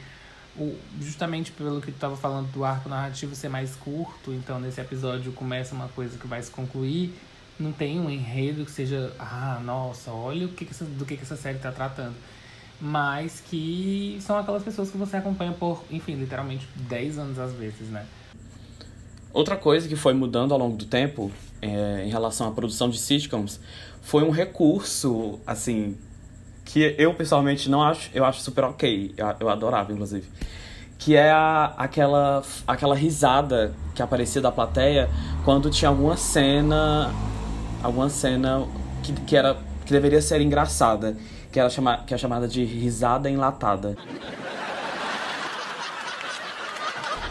o, 0.57 0.77
justamente 1.01 1.51
pelo 1.51 1.79
que 1.79 1.91
tu 1.91 1.95
estava 1.95 2.17
falando 2.17 2.51
do 2.51 2.65
arco 2.65 2.89
narrativo 2.89 3.35
ser 3.35 3.49
mais 3.49 3.75
curto, 3.75 4.33
então 4.33 4.59
nesse 4.59 4.81
episódio 4.81 5.31
começa 5.31 5.73
uma 5.73 5.87
coisa 5.87 6.17
que 6.17 6.27
vai 6.27 6.41
se 6.41 6.51
concluir, 6.51 7.13
não 7.59 7.71
tem 7.71 7.99
um 7.99 8.09
enredo 8.09 8.65
que 8.65 8.71
seja, 8.71 9.13
ah, 9.17 9.61
nossa, 9.63 10.11
olha 10.11 10.45
o 10.45 10.49
que, 10.49 10.65
que 10.65 10.71
essa, 10.71 10.83
do 10.83 11.05
que, 11.05 11.15
que 11.15 11.23
essa 11.23 11.37
série 11.37 11.57
está 11.57 11.71
tratando 11.71 12.15
mas 12.85 13.41
que 13.49 14.17
são 14.19 14.37
aquelas 14.37 14.61
pessoas 14.61 14.91
que 14.91 14.97
você 14.97 15.15
acompanha 15.15 15.53
por, 15.53 15.85
enfim, 15.89 16.15
literalmente 16.15 16.67
10 16.75 17.17
anos 17.17 17.39
às 17.39 17.53
vezes, 17.53 17.87
né? 17.89 18.05
Outra 19.31 19.55
coisa 19.55 19.87
que 19.87 19.95
foi 19.95 20.13
mudando 20.13 20.53
ao 20.53 20.59
longo 20.59 20.75
do 20.75 20.85
tempo 20.85 21.31
é, 21.63 22.05
em 22.05 22.09
relação 22.09 22.47
à 22.47 22.51
produção 22.51 22.89
de 22.89 22.97
sitcoms 22.97 23.59
foi 24.01 24.23
um 24.23 24.31
recurso, 24.31 25.39
assim, 25.47 25.97
que 26.65 26.95
eu 26.97 27.13
pessoalmente 27.13 27.69
não 27.69 27.81
acho, 27.81 28.09
eu 28.13 28.25
acho 28.25 28.41
super 28.41 28.65
ok, 28.65 29.13
eu, 29.15 29.27
eu 29.39 29.49
adorava, 29.49 29.91
inclusive. 29.93 30.27
Que 30.99 31.15
é 31.15 31.31
a, 31.31 31.73
aquela, 31.77 32.43
aquela 32.67 32.95
risada 32.95 33.73
que 33.95 34.01
aparecia 34.01 34.41
da 34.41 34.51
plateia 34.51 35.09
quando 35.43 35.69
tinha 35.69 35.89
alguma 35.89 36.15
cena. 36.15 37.11
Alguma 37.81 38.09
cena 38.09 38.65
que, 39.01 39.11
que, 39.11 39.35
era, 39.35 39.57
que 39.85 39.91
deveria 39.91 40.21
ser 40.21 40.39
engraçada. 40.39 41.17
Que, 41.51 41.59
era 41.59 41.69
chama, 41.69 41.97
que 42.05 42.13
é 42.13 42.17
chamada 42.17 42.47
de 42.47 42.63
risada 42.63 43.29
enlatada. 43.29 43.97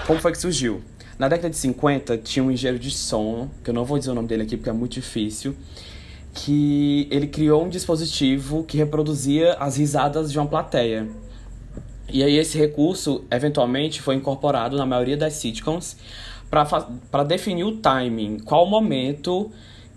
Como 0.07 0.21
foi 0.21 0.33
que 0.33 0.39
surgiu? 0.39 0.83
Na 1.23 1.29
década 1.29 1.51
de 1.51 1.57
50 1.57 2.19
tinha 2.19 2.45
um 2.45 2.51
engenheiro 2.51 2.81
de 2.83 2.91
som, 2.91 3.49
que 3.63 3.71
eu 3.71 3.75
não 3.75 3.85
vou 3.85 3.97
dizer 3.97 4.11
o 4.11 4.15
nome 4.17 4.27
dele 4.27 4.43
aqui 4.43 4.57
porque 4.57 4.69
é 4.69 4.73
muito 4.73 4.95
difícil, 4.95 5.55
que 6.35 7.07
ele 7.13 7.29
criou 7.29 7.65
um 7.65 7.69
dispositivo 7.69 8.65
que 8.65 8.77
reproduzia 8.77 9.53
as 9.53 9.77
risadas 9.77 10.33
de 10.33 10.39
uma 10.41 10.49
plateia. 10.49 11.07
E 12.09 12.25
aí 12.25 12.37
esse 12.37 12.59
recurso 12.59 13.23
eventualmente 13.31 14.03
foi 14.03 14.17
incorporado 14.17 14.77
na 14.77 14.85
maioria 14.85 15.17
das 15.17 15.35
sitcoms 15.35 15.97
para 16.51 17.23
definir 17.23 17.63
o 17.63 17.77
timing, 17.77 18.41
qual 18.41 18.65
o 18.65 18.69
momento 18.69 19.49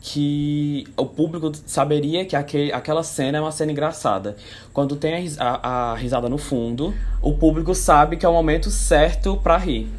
que 0.01 0.85
o 0.95 1.07
público 1.07 1.51
saberia 1.65 2.23
que 2.23 2.35
aquele, 2.35 2.71
aquela 2.71 3.01
cena 3.01 3.39
é 3.39 3.41
uma 3.41 3.51
cena 3.51 3.71
engraçada. 3.71 4.37
Quando 4.71 4.95
tem 4.95 5.27
a, 5.39 5.43
a, 5.43 5.91
a 5.91 5.95
risada 5.95 6.29
no 6.29 6.37
fundo, 6.37 6.93
o 7.19 7.33
público 7.33 7.73
sabe 7.73 8.15
que 8.15 8.27
é 8.27 8.29
o 8.29 8.33
momento 8.33 8.69
certo 8.69 9.35
para 9.37 9.57
rir. 9.57 9.89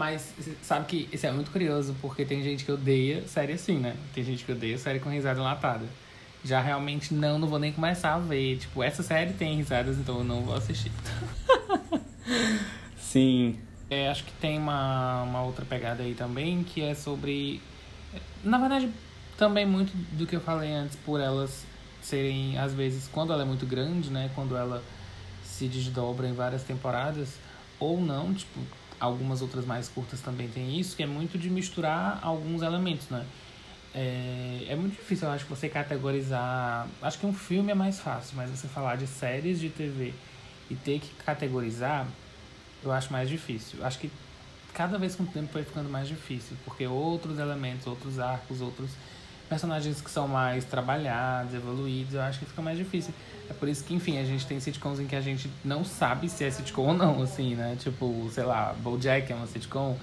Mas 0.00 0.32
sabe 0.62 0.86
que 0.86 1.08
isso 1.12 1.26
é 1.26 1.30
muito 1.30 1.50
curioso, 1.50 1.94
porque 2.00 2.24
tem 2.24 2.42
gente 2.42 2.64
que 2.64 2.72
odeia 2.72 3.28
série 3.28 3.52
assim, 3.52 3.76
né? 3.76 3.94
Tem 4.14 4.24
gente 4.24 4.46
que 4.46 4.50
odeia 4.50 4.78
série 4.78 4.98
com 4.98 5.10
risada 5.10 5.38
enlatada. 5.38 5.84
Já 6.42 6.58
realmente 6.58 7.12
não, 7.12 7.38
não 7.38 7.46
vou 7.46 7.58
nem 7.58 7.70
começar 7.70 8.14
a 8.14 8.18
ver. 8.18 8.56
Tipo, 8.56 8.82
essa 8.82 9.02
série 9.02 9.34
tem 9.34 9.56
risadas, 9.56 9.98
então 9.98 10.16
eu 10.16 10.24
não 10.24 10.40
vou 10.40 10.54
assistir. 10.54 10.90
Sim. 12.96 13.58
É, 13.90 14.08
acho 14.08 14.24
que 14.24 14.32
tem 14.40 14.56
uma, 14.56 15.22
uma 15.24 15.42
outra 15.42 15.66
pegada 15.66 16.02
aí 16.02 16.14
também, 16.14 16.64
que 16.64 16.80
é 16.80 16.94
sobre. 16.94 17.60
Na 18.42 18.56
verdade, 18.56 18.88
também 19.36 19.66
muito 19.66 19.92
do 20.16 20.26
que 20.26 20.34
eu 20.34 20.40
falei 20.40 20.72
antes, 20.72 20.96
por 20.96 21.20
elas 21.20 21.66
serem, 22.00 22.56
às 22.56 22.72
vezes, 22.72 23.06
quando 23.06 23.34
ela 23.34 23.42
é 23.42 23.46
muito 23.46 23.66
grande, 23.66 24.08
né? 24.08 24.30
Quando 24.34 24.56
ela 24.56 24.82
se 25.44 25.68
desdobra 25.68 26.26
em 26.26 26.32
várias 26.32 26.62
temporadas, 26.62 27.34
ou 27.78 28.00
não, 28.00 28.32
tipo, 28.32 28.60
algumas 29.00 29.40
outras 29.40 29.64
mais 29.64 29.88
curtas 29.88 30.20
também 30.20 30.48
tem 30.48 30.78
isso, 30.78 30.94
que 30.94 31.02
é 31.02 31.06
muito 31.06 31.38
de 31.38 31.48
misturar 31.48 32.20
alguns 32.22 32.62
elementos, 32.62 33.08
né? 33.08 33.24
É, 33.92 34.66
é 34.68 34.76
muito 34.76 34.94
difícil, 34.96 35.26
eu 35.26 35.34
acho, 35.34 35.46
você 35.46 35.68
categorizar. 35.68 36.86
Acho 37.02 37.18
que 37.18 37.26
um 37.26 37.32
filme 37.32 37.72
é 37.72 37.74
mais 37.74 37.98
fácil, 37.98 38.36
mas 38.36 38.50
você 38.50 38.68
falar 38.68 38.96
de 38.96 39.06
séries 39.06 39.58
de 39.58 39.70
TV 39.70 40.12
e 40.70 40.76
ter 40.76 41.00
que 41.00 41.12
categorizar, 41.24 42.06
eu 42.84 42.92
acho 42.92 43.12
mais 43.12 43.28
difícil. 43.28 43.84
Acho 43.84 43.98
que 43.98 44.10
cada 44.72 44.98
vez 44.98 45.16
com 45.16 45.24
o 45.24 45.26
tempo 45.26 45.48
foi 45.52 45.64
ficando 45.64 45.88
mais 45.88 46.06
difícil, 46.06 46.56
porque 46.64 46.86
outros 46.86 47.38
elementos, 47.38 47.86
outros 47.86 48.20
arcos, 48.20 48.60
outros 48.60 48.90
personagens 49.48 50.00
que 50.00 50.10
são 50.10 50.28
mais 50.28 50.64
trabalhados, 50.64 51.52
evoluídos, 51.54 52.14
eu 52.14 52.22
acho 52.22 52.38
que 52.38 52.44
fica 52.44 52.62
mais 52.62 52.78
difícil. 52.78 53.12
É 53.50 53.52
por 53.52 53.68
isso 53.68 53.82
que, 53.82 53.92
enfim, 53.92 54.16
a 54.18 54.24
gente 54.24 54.46
tem 54.46 54.60
sitcoms 54.60 55.00
em 55.00 55.06
que 55.06 55.16
a 55.16 55.20
gente 55.20 55.50
não 55.64 55.84
sabe 55.84 56.28
se 56.28 56.44
é 56.44 56.50
sitcom 56.50 56.86
ou 56.86 56.94
não, 56.94 57.20
assim, 57.20 57.56
né? 57.56 57.76
Tipo, 57.80 58.30
sei 58.30 58.44
lá, 58.44 58.72
BoJack 58.80 59.32
é 59.32 59.34
uma 59.34 59.48
sitcom. 59.48 59.98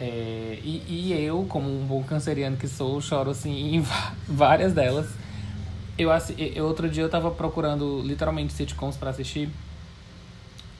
É, 0.00 0.58
e, 0.64 0.82
e 0.88 1.24
eu, 1.24 1.46
como 1.48 1.68
um 1.70 1.86
bom 1.86 2.02
canceriano 2.02 2.56
que 2.56 2.66
sou, 2.66 3.00
choro, 3.00 3.30
assim, 3.30 3.76
em 3.76 3.86
várias 4.26 4.72
delas. 4.72 5.08
Eu, 5.96 6.10
eu, 6.36 6.66
outro 6.66 6.88
dia 6.88 7.04
eu 7.04 7.08
tava 7.08 7.30
procurando, 7.30 8.02
literalmente, 8.02 8.52
sitcoms 8.52 8.96
para 8.96 9.10
assistir. 9.10 9.48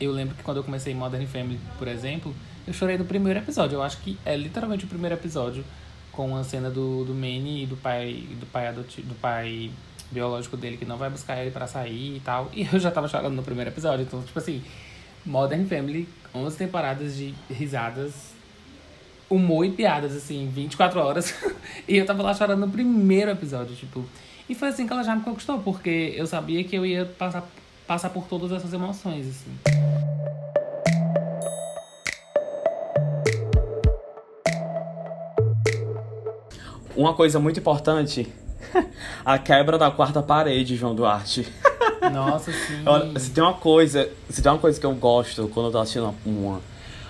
Eu 0.00 0.10
lembro 0.10 0.34
que 0.34 0.42
quando 0.42 0.56
eu 0.56 0.64
comecei 0.64 0.92
Modern 0.92 1.26
Family, 1.26 1.60
por 1.78 1.86
exemplo, 1.86 2.34
eu 2.66 2.72
chorei 2.72 2.98
no 2.98 3.04
primeiro 3.04 3.38
episódio. 3.38 3.76
Eu 3.76 3.82
acho 3.84 3.98
que 3.98 4.18
é 4.24 4.36
literalmente 4.36 4.84
o 4.84 4.88
primeiro 4.88 5.14
episódio 5.14 5.64
com 6.10 6.36
a 6.36 6.42
cena 6.42 6.70
do, 6.70 7.04
do 7.04 7.14
Manny 7.14 7.62
e 7.62 7.66
do 7.66 7.76
pai, 7.76 8.26
do 8.40 8.46
pai 8.46 8.66
adotivo, 8.66 9.06
do 9.06 9.14
pai 9.14 9.70
biológico 10.10 10.56
dele 10.56 10.76
que 10.76 10.84
não 10.84 10.96
vai 10.96 11.08
buscar 11.08 11.40
ele 11.40 11.50
para 11.50 11.66
sair 11.66 12.16
e 12.16 12.20
tal. 12.20 12.50
E 12.52 12.68
eu 12.72 12.78
já 12.78 12.90
tava 12.90 13.08
chorando 13.08 13.34
no 13.34 13.42
primeiro 13.42 13.70
episódio. 13.70 14.02
Então, 14.02 14.22
tipo 14.22 14.38
assim, 14.38 14.62
Modern 15.24 15.66
Family, 15.66 16.08
11 16.34 16.56
temporadas 16.56 17.16
de 17.16 17.34
risadas, 17.48 18.12
humor 19.28 19.64
e 19.64 19.70
piadas, 19.70 20.14
assim, 20.14 20.50
24 20.52 21.00
horas. 21.00 21.34
e 21.86 21.96
eu 21.96 22.06
tava 22.06 22.22
lá 22.22 22.34
chorando 22.34 22.66
no 22.66 22.72
primeiro 22.72 23.30
episódio, 23.30 23.74
tipo. 23.76 24.04
E 24.48 24.54
foi 24.54 24.68
assim 24.68 24.86
que 24.86 24.92
ela 24.92 25.04
já 25.04 25.14
me 25.14 25.22
conquistou, 25.22 25.60
porque 25.60 26.12
eu 26.16 26.26
sabia 26.26 26.64
que 26.64 26.74
eu 26.74 26.84
ia 26.84 27.06
passar, 27.06 27.48
passar 27.86 28.10
por 28.10 28.24
todas 28.24 28.50
essas 28.50 28.72
emoções, 28.72 29.28
assim. 29.28 29.50
Uma 36.96 37.14
coisa 37.14 37.38
muito 37.38 37.60
importante 37.60 38.30
a 39.24 39.38
quebra 39.38 39.78
da 39.78 39.90
quarta 39.90 40.22
parede, 40.22 40.76
João 40.76 40.94
Duarte. 40.94 41.46
Nossa, 42.12 42.52
sim. 42.52 42.82
Olha, 42.86 43.18
se 43.18 43.30
tem 43.30 43.42
uma 43.42 43.54
coisa, 43.54 44.08
se 44.28 44.42
tem 44.42 44.50
uma 44.50 44.58
coisa 44.58 44.78
que 44.78 44.86
eu 44.86 44.94
gosto 44.94 45.48
quando 45.52 45.66
eu 45.66 45.72
tô 45.72 45.78
assistindo 45.78 46.14
uma, 46.24 46.60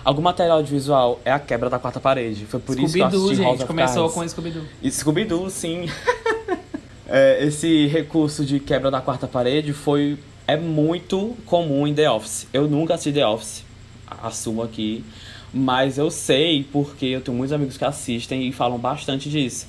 algum 0.05 0.23
material 0.23 0.59
audiovisual 0.59 1.21
é 1.25 1.33
a 1.33 1.39
quebra 1.39 1.71
da 1.71 1.79
quarta 1.79 2.01
parede. 2.01 2.47
Foi 2.47 2.61
por 2.61 2.79
isso 2.79 2.95
que 2.95 3.01
eu 3.01 3.07
assisti 3.07 3.35
gente, 3.37 3.45
House 3.45 3.65
começou 3.65 4.11
Cards. 4.11 4.35
com 4.35 4.43
Scooby-Doo. 4.43 4.65
Scooby-Doo, 4.91 5.51
sim. 5.51 5.89
é, 7.07 7.45
esse 7.45 7.87
recurso 7.87 8.45
de 8.45 8.59
quebra 8.59 8.91
da 8.91 9.01
quarta 9.01 9.27
parede 9.27 9.73
foi 9.73 10.19
é 10.47 10.57
muito 10.57 11.37
comum 11.47 11.87
em 11.87 11.95
The 11.95 12.11
Office. 12.11 12.49
Eu 12.53 12.67
nunca 12.67 12.95
assisti 12.95 13.13
The 13.13 13.27
Office, 13.27 13.65
assumo 14.23 14.63
aqui, 14.63 15.05
mas 15.53 15.97
eu 15.99 16.11
sei 16.11 16.65
porque 16.73 17.07
eu 17.07 17.21
tenho 17.21 17.37
muitos 17.37 17.53
amigos 17.53 17.77
que 17.77 17.85
assistem 17.85 18.49
e 18.49 18.53
falam 18.53 18.79
bastante 18.79 19.31
disso. 19.31 19.67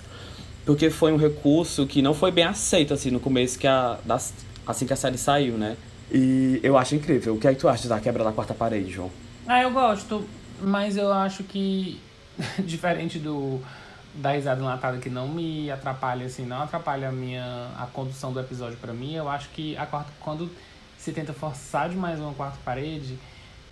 Porque 0.65 0.89
foi 0.89 1.11
um 1.11 1.17
recurso 1.17 1.87
que 1.87 2.01
não 2.01 2.13
foi 2.13 2.31
bem 2.31 2.43
aceito 2.43 2.93
assim 2.93 3.09
no 3.09 3.19
começo 3.19 3.57
que 3.57 3.67
a 3.67 3.97
das, 4.05 4.33
assim 4.65 4.85
que 4.85 4.93
a 4.93 4.95
série 4.95 5.17
saiu, 5.17 5.57
né? 5.57 5.75
E 6.11 6.59
eu 6.61 6.77
acho 6.77 6.95
incrível. 6.95 7.35
O 7.35 7.39
que 7.39 7.47
é 7.47 7.53
que 7.53 7.59
tu 7.59 7.67
acha 7.67 7.87
da 7.87 7.99
quebra 7.99 8.23
da 8.23 8.31
quarta 8.31 8.53
parede, 8.53 8.91
João? 8.91 9.11
Ah, 9.47 9.61
eu 9.61 9.71
gosto, 9.71 10.27
mas 10.61 10.97
eu 10.97 11.11
acho 11.11 11.43
que 11.43 11.99
diferente 12.59 13.17
do 13.19 13.59
da 14.13 14.31
risada 14.31 14.59
enlatada 14.59 14.97
que 14.97 15.09
não 15.09 15.27
me 15.27 15.71
atrapalha 15.71 16.25
assim, 16.25 16.45
não 16.45 16.61
atrapalha 16.61 17.07
a 17.07 17.11
minha 17.13 17.69
a 17.77 17.87
condução 17.87 18.33
do 18.33 18.41
episódio 18.41 18.77
para 18.77 18.91
mim, 18.91 19.13
eu 19.13 19.29
acho 19.29 19.47
que 19.49 19.77
a 19.77 19.85
quarta 19.85 20.11
quando 20.19 20.51
se 20.97 21.11
tenta 21.13 21.33
forçar 21.33 21.89
demais 21.89 22.19
uma 22.19 22.33
quarta 22.33 22.57
parede, 22.63 23.17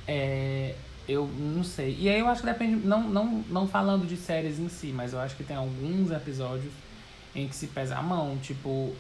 é, 0.08 0.74
eu 1.10 1.28
não 1.28 1.64
sei. 1.64 1.98
E 2.00 2.08
aí 2.08 2.20
eu 2.20 2.28
acho 2.28 2.42
que 2.42 2.48
depende, 2.48 2.86
não, 2.86 3.10
não, 3.10 3.44
não 3.50 3.68
falando 3.68 4.06
de 4.08 4.16
séries 4.16 4.60
em 4.60 4.70
si, 4.70 4.88
mas 4.88 5.12
eu 5.12 5.20
acho 5.20 5.36
que 5.36 5.44
tem 5.44 5.58
alguns 5.58 6.12
episódios 6.12 6.72
em 7.36 7.48
que 7.48 7.56
se 7.56 7.68
pesa 7.68 7.98
a 7.98 8.02
mão, 8.02 8.38
tipo, 8.38 8.94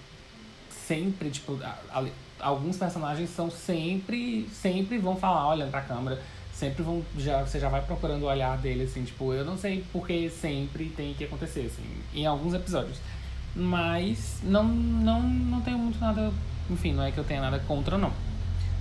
sempre, 0.69 1.29
tipo, 1.29 1.59
alguns 2.39 2.77
personagens 2.77 3.29
são 3.29 3.51
sempre, 3.51 4.49
sempre 4.51 4.97
vão 4.97 5.15
falar 5.15 5.49
olhando 5.49 5.69
pra 5.69 5.81
câmera, 5.81 6.19
sempre 6.51 6.81
vão, 6.81 7.03
já, 7.17 7.43
você 7.43 7.59
já 7.59 7.69
vai 7.69 7.81
procurando 7.81 8.23
o 8.23 8.25
olhar 8.25 8.57
dele, 8.57 8.85
assim, 8.85 9.03
tipo, 9.03 9.31
eu 9.31 9.45
não 9.45 9.55
sei 9.57 9.85
porque 9.91 10.29
sempre 10.31 10.89
tem 10.89 11.13
que 11.13 11.25
acontecer, 11.25 11.71
assim, 11.71 11.85
em 12.13 12.25
alguns 12.25 12.55
episódios. 12.55 12.97
Mas 13.55 14.39
não, 14.43 14.63
não, 14.63 15.21
não 15.21 15.61
tenho 15.61 15.77
muito 15.77 15.99
nada, 15.99 16.31
enfim, 16.69 16.93
não 16.93 17.03
é 17.03 17.11
que 17.11 17.19
eu 17.19 17.23
tenha 17.23 17.41
nada 17.41 17.59
contra, 17.59 17.97
não. 17.97 18.11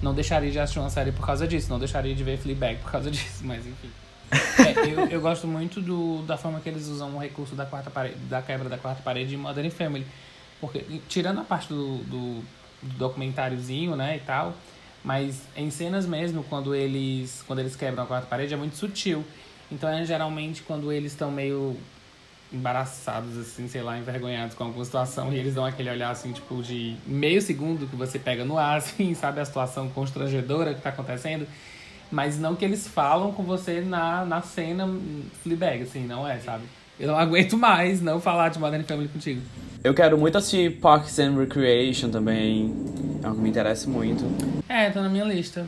Não 0.02 0.14
deixaria 0.14 0.50
de 0.50 0.58
assistir 0.58 0.78
uma 0.78 0.90
série 0.90 1.12
por 1.12 1.26
causa 1.26 1.46
disso, 1.46 1.68
não 1.70 1.78
deixaria 1.78 2.14
de 2.14 2.22
ver 2.22 2.38
Fleabag 2.38 2.78
por 2.80 2.90
causa 2.90 3.10
disso, 3.10 3.44
mas 3.44 3.66
enfim. 3.66 3.90
É, 4.30 4.92
eu, 4.92 5.06
eu 5.08 5.20
gosto 5.20 5.46
muito 5.46 5.80
do, 5.80 6.22
da 6.22 6.36
forma 6.36 6.60
que 6.60 6.68
eles 6.68 6.86
usam 6.86 7.16
o 7.16 7.18
recurso 7.18 7.54
da 7.54 7.64
quarta 7.64 7.90
parede, 7.90 8.16
da 8.28 8.42
quebra 8.42 8.68
da 8.68 8.76
quarta 8.76 9.02
parede 9.02 9.34
em 9.34 9.38
Modern 9.38 9.70
Family. 9.70 10.06
Porque, 10.60 10.84
tirando 11.08 11.40
a 11.40 11.44
parte 11.44 11.68
do, 11.68 11.98
do, 11.98 12.40
do 12.82 12.98
documentáriozinho, 12.98 13.96
né, 13.96 14.16
e 14.16 14.20
tal, 14.20 14.54
mas 15.04 15.42
em 15.56 15.70
cenas 15.70 16.06
mesmo, 16.06 16.44
quando 16.44 16.74
eles, 16.74 17.42
quando 17.46 17.60
eles 17.60 17.76
quebram 17.76 18.04
a 18.04 18.06
quarta 18.06 18.26
parede, 18.26 18.52
é 18.52 18.56
muito 18.56 18.76
sutil. 18.76 19.24
Então, 19.70 19.88
é 19.88 20.04
geralmente 20.04 20.62
quando 20.62 20.92
eles 20.92 21.12
estão 21.12 21.30
meio 21.30 21.76
embaraçados, 22.52 23.36
assim, 23.36 23.68
sei 23.68 23.82
lá, 23.82 23.98
envergonhados 23.98 24.54
com 24.54 24.64
alguma 24.64 24.84
situação, 24.84 25.32
e 25.32 25.36
eles 25.36 25.54
dão 25.54 25.64
aquele 25.64 25.90
olhar, 25.90 26.10
assim, 26.10 26.32
tipo, 26.32 26.62
de 26.62 26.96
meio 27.06 27.42
segundo 27.42 27.86
que 27.86 27.96
você 27.96 28.18
pega 28.18 28.44
no 28.44 28.58
ar, 28.58 28.78
assim, 28.78 29.14
sabe, 29.14 29.40
a 29.40 29.44
situação 29.44 29.88
constrangedora 29.90 30.74
que 30.74 30.80
tá 30.80 30.88
acontecendo. 30.90 31.46
Mas 32.10 32.38
não 32.38 32.56
que 32.56 32.64
eles 32.64 32.88
falam 32.88 33.32
com 33.32 33.42
você 33.42 33.82
na, 33.82 34.24
na 34.24 34.40
cena 34.40 34.88
Fleabag, 35.42 35.82
assim, 35.82 36.06
não 36.06 36.26
é, 36.26 36.38
sabe? 36.38 36.64
Eu 36.98 37.08
não 37.08 37.18
aguento 37.18 37.56
mais 37.56 38.00
não 38.00 38.20
falar 38.20 38.48
de 38.48 38.58
Modern 38.58 38.82
Family 38.82 39.08
contigo. 39.08 39.40
Eu 39.84 39.94
quero 39.94 40.18
muito 40.18 40.36
assistir 40.36 40.80
Parks 40.80 41.18
and 41.18 41.36
Recreation 41.36 42.10
também. 42.10 42.74
É 43.22 43.26
algo 43.26 43.36
que 43.36 43.42
me 43.42 43.50
interessa 43.50 43.88
muito. 43.88 44.24
É, 44.68 44.90
tá 44.90 45.00
na 45.00 45.08
minha 45.08 45.24
lista. 45.24 45.64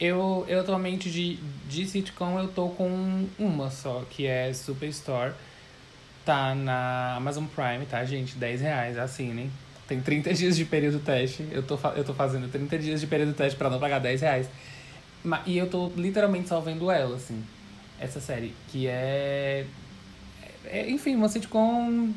Eu, 0.00 0.44
eu 0.48 0.60
atualmente 0.60 1.10
de, 1.10 1.38
de 1.68 1.86
sitcom 1.86 2.38
eu 2.38 2.48
tô 2.48 2.68
com 2.68 3.26
uma 3.38 3.70
só, 3.70 4.04
que 4.08 4.26
é 4.26 4.52
Superstore. 4.52 5.32
Tá 6.24 6.54
na 6.54 7.16
Amazon 7.16 7.44
Prime, 7.44 7.84
tá, 7.86 8.04
gente? 8.04 8.36
10 8.36 8.60
reais, 8.62 8.98
assinem. 8.98 9.50
Tem 9.86 10.00
30 10.00 10.32
dias 10.34 10.56
de 10.56 10.64
período 10.64 10.98
teste. 10.98 11.46
Eu 11.50 11.62
tô, 11.62 11.78
eu 11.94 12.04
tô 12.04 12.14
fazendo 12.14 12.50
30 12.50 12.78
dias 12.78 13.00
de 13.00 13.06
período 13.06 13.34
teste 13.34 13.58
pra 13.58 13.68
não 13.68 13.78
pagar 13.78 13.98
10 13.98 14.20
reais. 14.22 14.48
E 15.46 15.56
eu 15.56 15.68
tô 15.68 15.90
literalmente 15.96 16.48
só 16.48 16.60
vendo 16.60 16.90
ela, 16.90 17.16
assim. 17.16 17.42
Essa 18.00 18.20
série. 18.20 18.54
Que 18.68 18.86
é. 18.86 19.66
é 20.64 20.90
enfim, 20.90 21.14
uma 21.14 21.28
sitcom 21.28 22.12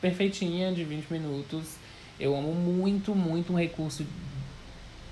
perfeitinha 0.00 0.72
de 0.72 0.84
20 0.84 1.10
minutos. 1.10 1.76
Eu 2.20 2.36
amo 2.36 2.52
muito, 2.52 3.14
muito 3.14 3.52
um 3.52 3.56
recurso 3.56 4.04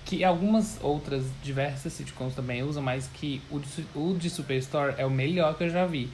que 0.05 0.23
algumas 0.23 0.79
outras 0.83 1.25
diversas 1.43 1.93
sitcoms 1.93 2.35
também 2.35 2.63
usam, 2.63 2.83
mas 2.83 3.09
que 3.13 3.43
o 3.51 3.59
de, 3.59 3.87
o 3.95 4.15
de 4.15 4.31
Superstore 4.31 4.95
é 4.97 5.05
o 5.05 5.11
melhor 5.11 5.57
que 5.57 5.65
eu 5.65 5.69
já 5.69 5.85
vi. 5.85 6.09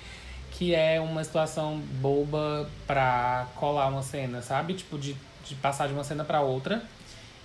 Que 0.59 0.75
é 0.75 1.01
uma 1.01 1.25
situação 1.25 1.79
boba 2.01 2.69
pra 2.87 3.47
colar 3.57 3.89
uma 3.89 4.03
cena, 4.03 4.43
sabe? 4.43 4.75
Tipo, 4.75 4.99
de, 4.99 5.17
de 5.47 5.55
passar 5.57 5.89
de 5.89 5.95
uma 5.95 6.05
cena 6.05 6.25
pra 6.25 6.41
outra. 6.41 6.83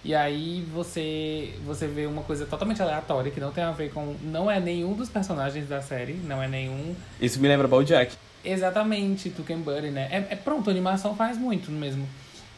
E 0.06 0.14
aí 0.14 0.66
você 0.74 1.56
você 1.66 1.88
vê 1.88 2.06
uma 2.06 2.22
coisa 2.22 2.46
totalmente 2.46 2.82
aleatória 2.82 3.32
que 3.32 3.40
não 3.40 3.52
tem 3.52 3.64
a 3.64 3.72
ver 3.72 3.92
com. 3.92 4.16
Não 4.22 4.50
é 4.50 4.60
nenhum 4.60 4.94
dos 4.94 5.10
personagens 5.10 5.68
da 5.68 5.82
série, 5.82 6.14
não 6.14 6.42
é 6.42 6.48
nenhum 6.48 6.96
Isso 7.20 7.40
me 7.40 7.48
lembra 7.48 7.68
BoJack. 7.68 8.16
Exatamente, 8.46 9.30
Tuck 9.32 9.52
and 9.52 9.60
Buddy, 9.62 9.90
né? 9.90 10.08
É, 10.12 10.34
é 10.34 10.36
pronto, 10.36 10.70
animação 10.70 11.16
faz 11.16 11.38
muito 11.38 11.72
mesmo. 11.72 12.08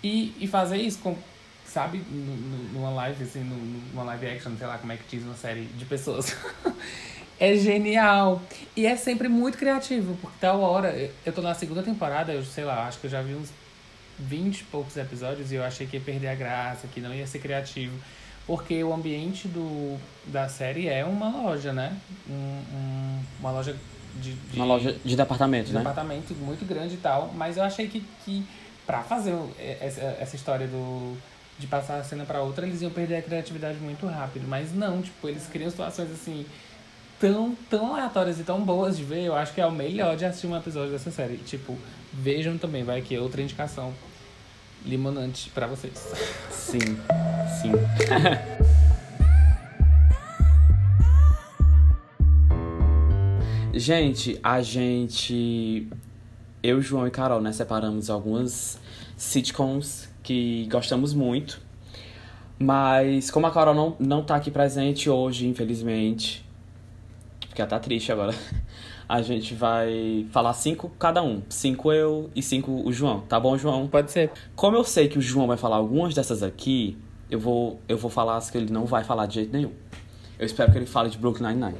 E, 0.03 0.35
e 0.39 0.47
fazer 0.47 0.77
isso 0.77 0.99
com, 0.99 1.15
sabe, 1.65 1.99
nu- 2.11 2.35
nu- 2.35 2.69
numa 2.73 2.89
live, 2.91 3.23
assim, 3.23 3.39
nu- 3.39 3.81
numa 3.93 4.03
live 4.03 4.27
action, 4.27 4.51
sei 4.57 4.67
lá 4.67 4.77
como 4.77 4.91
é 4.91 4.97
que 4.97 5.03
diz 5.17 5.25
uma 5.25 5.35
série 5.35 5.63
de 5.63 5.85
pessoas. 5.85 6.35
é 7.39 7.55
genial. 7.55 8.41
E 8.75 8.85
é 8.85 8.95
sempre 8.95 9.27
muito 9.27 9.57
criativo, 9.57 10.17
porque 10.21 10.37
tal 10.39 10.59
hora, 10.61 10.89
eu- 11.25 11.33
tô 11.33 11.41
na 11.41 11.53
segunda 11.53 11.81
temporada, 11.83 12.31
eu 12.33 12.43
sei 12.43 12.63
lá, 12.63 12.87
acho 12.87 12.99
que 12.99 13.07
eu 13.07 13.11
já 13.11 13.21
vi 13.21 13.33
uns 13.35 13.49
20 14.19 14.59
e 14.59 14.63
poucos 14.65 14.97
episódios 14.97 15.51
e 15.51 15.55
eu 15.55 15.63
achei 15.63 15.87
que 15.87 15.97
ia 15.97 16.01
perder 16.03 16.27
a 16.27 16.35
graça, 16.35 16.87
que 16.87 16.99
não 16.99 17.13
ia 17.13 17.25
ser 17.25 17.39
criativo. 17.39 17.95
Porque 18.45 18.83
o 18.83 18.91
ambiente 18.93 19.47
do, 19.47 19.97
da 20.25 20.49
série 20.49 20.87
é 20.87 21.05
uma 21.05 21.29
loja, 21.29 21.71
né? 21.71 21.95
Um, 22.27 22.33
um- 22.33 23.19
uma 23.39 23.51
loja 23.51 23.75
de, 24.15 24.33
de 24.33 24.55
Uma 24.55 24.65
loja 24.65 24.95
de 25.05 25.15
departamento, 25.15 25.67
de 25.67 25.73
né? 25.73 25.79
departamento 25.79 26.33
muito 26.33 26.65
grande 26.65 26.95
e 26.95 26.97
tal, 26.97 27.31
mas 27.35 27.57
eu 27.57 27.63
achei 27.63 27.87
que, 27.87 28.03
que 28.25 28.43
pra 28.87 29.03
fazer 29.03 29.33
o- 29.33 29.51
essa, 29.59 30.01
essa 30.19 30.35
história 30.35 30.67
do 30.67 31.15
de 31.59 31.67
passar 31.67 31.99
a 31.99 32.03
cena 32.05 32.23
pra 32.25 32.41
outra, 32.41 32.65
eles 32.65 32.81
iam 32.81 32.89
perder 32.89 33.17
a 33.17 33.21
criatividade 33.21 33.77
muito 33.79 34.05
rápido, 34.07 34.47
mas 34.47 34.73
não, 34.73 35.01
tipo, 35.01 35.27
eles 35.27 35.45
criam 35.45 35.69
situações 35.69 36.09
assim 36.09 36.45
tão, 37.19 37.55
tão 37.69 37.93
aleatórias 37.93 38.39
e 38.39 38.43
tão 38.43 38.61
boas 38.61 38.97
de 38.97 39.03
ver, 39.03 39.25
eu 39.25 39.35
acho 39.35 39.53
que 39.53 39.59
é 39.61 39.65
o 39.65 39.71
melhor 39.71 40.15
de 40.15 40.25
assistir 40.25 40.47
um 40.47 40.55
episódio 40.55 40.91
dessa 40.91 41.11
série. 41.11 41.37
Tipo, 41.37 41.77
vejam 42.13 42.57
também, 42.57 42.83
vai 42.83 42.99
aqui 42.99 43.17
outra 43.17 43.41
indicação 43.41 43.93
limonante 44.85 45.49
pra 45.49 45.67
vocês. 45.67 46.11
Sim, 46.49 46.79
sim. 47.61 47.71
gente, 53.77 54.39
a 54.41 54.61
gente. 54.61 55.87
Eu, 56.63 56.81
João 56.81 57.07
e 57.07 57.11
Carol, 57.11 57.41
né, 57.41 57.51
separamos 57.51 58.09
algumas 58.09 58.79
sitcoms 59.17 60.09
que 60.23 60.67
gostamos 60.71 61.13
muito. 61.13 61.61
Mas 62.57 63.31
como 63.31 63.47
a 63.47 63.51
Carol 63.51 63.73
não, 63.73 63.95
não 63.97 64.21
tá 64.23 64.35
aqui 64.35 64.51
presente 64.51 65.09
hoje, 65.09 65.47
infelizmente, 65.47 66.45
ela 67.61 67.69
tá 67.69 67.79
triste 67.79 68.11
agora, 68.11 68.33
a 69.07 69.21
gente 69.21 69.53
vai 69.53 70.25
falar 70.31 70.53
cinco 70.53 70.89
cada 70.99 71.21
um. 71.23 71.41
Cinco 71.49 71.91
eu 71.91 72.29
e 72.35 72.41
cinco 72.41 72.71
o 72.87 72.91
João. 72.91 73.21
Tá 73.21 73.39
bom, 73.39 73.57
João? 73.57 73.87
Pode 73.87 74.11
ser. 74.11 74.31
Como 74.55 74.75
eu 74.77 74.83
sei 74.83 75.07
que 75.07 75.17
o 75.17 75.21
João 75.21 75.47
vai 75.47 75.57
falar 75.57 75.77
algumas 75.77 76.13
dessas 76.13 76.43
aqui, 76.43 76.97
eu 77.29 77.39
vou, 77.39 77.79
eu 77.87 77.97
vou 77.97 78.09
falar 78.09 78.37
as 78.37 78.49
que 78.49 78.57
ele 78.57 78.71
não 78.71 78.85
vai 78.85 79.03
falar 79.03 79.25
de 79.25 79.35
jeito 79.35 79.53
nenhum. 79.53 79.71
Eu 80.37 80.45
espero 80.45 80.71
que 80.71 80.77
ele 80.77 80.85
fale 80.85 81.09
de 81.09 81.17
Brooklyn 81.17 81.47
Nine-Nine. 81.47 81.77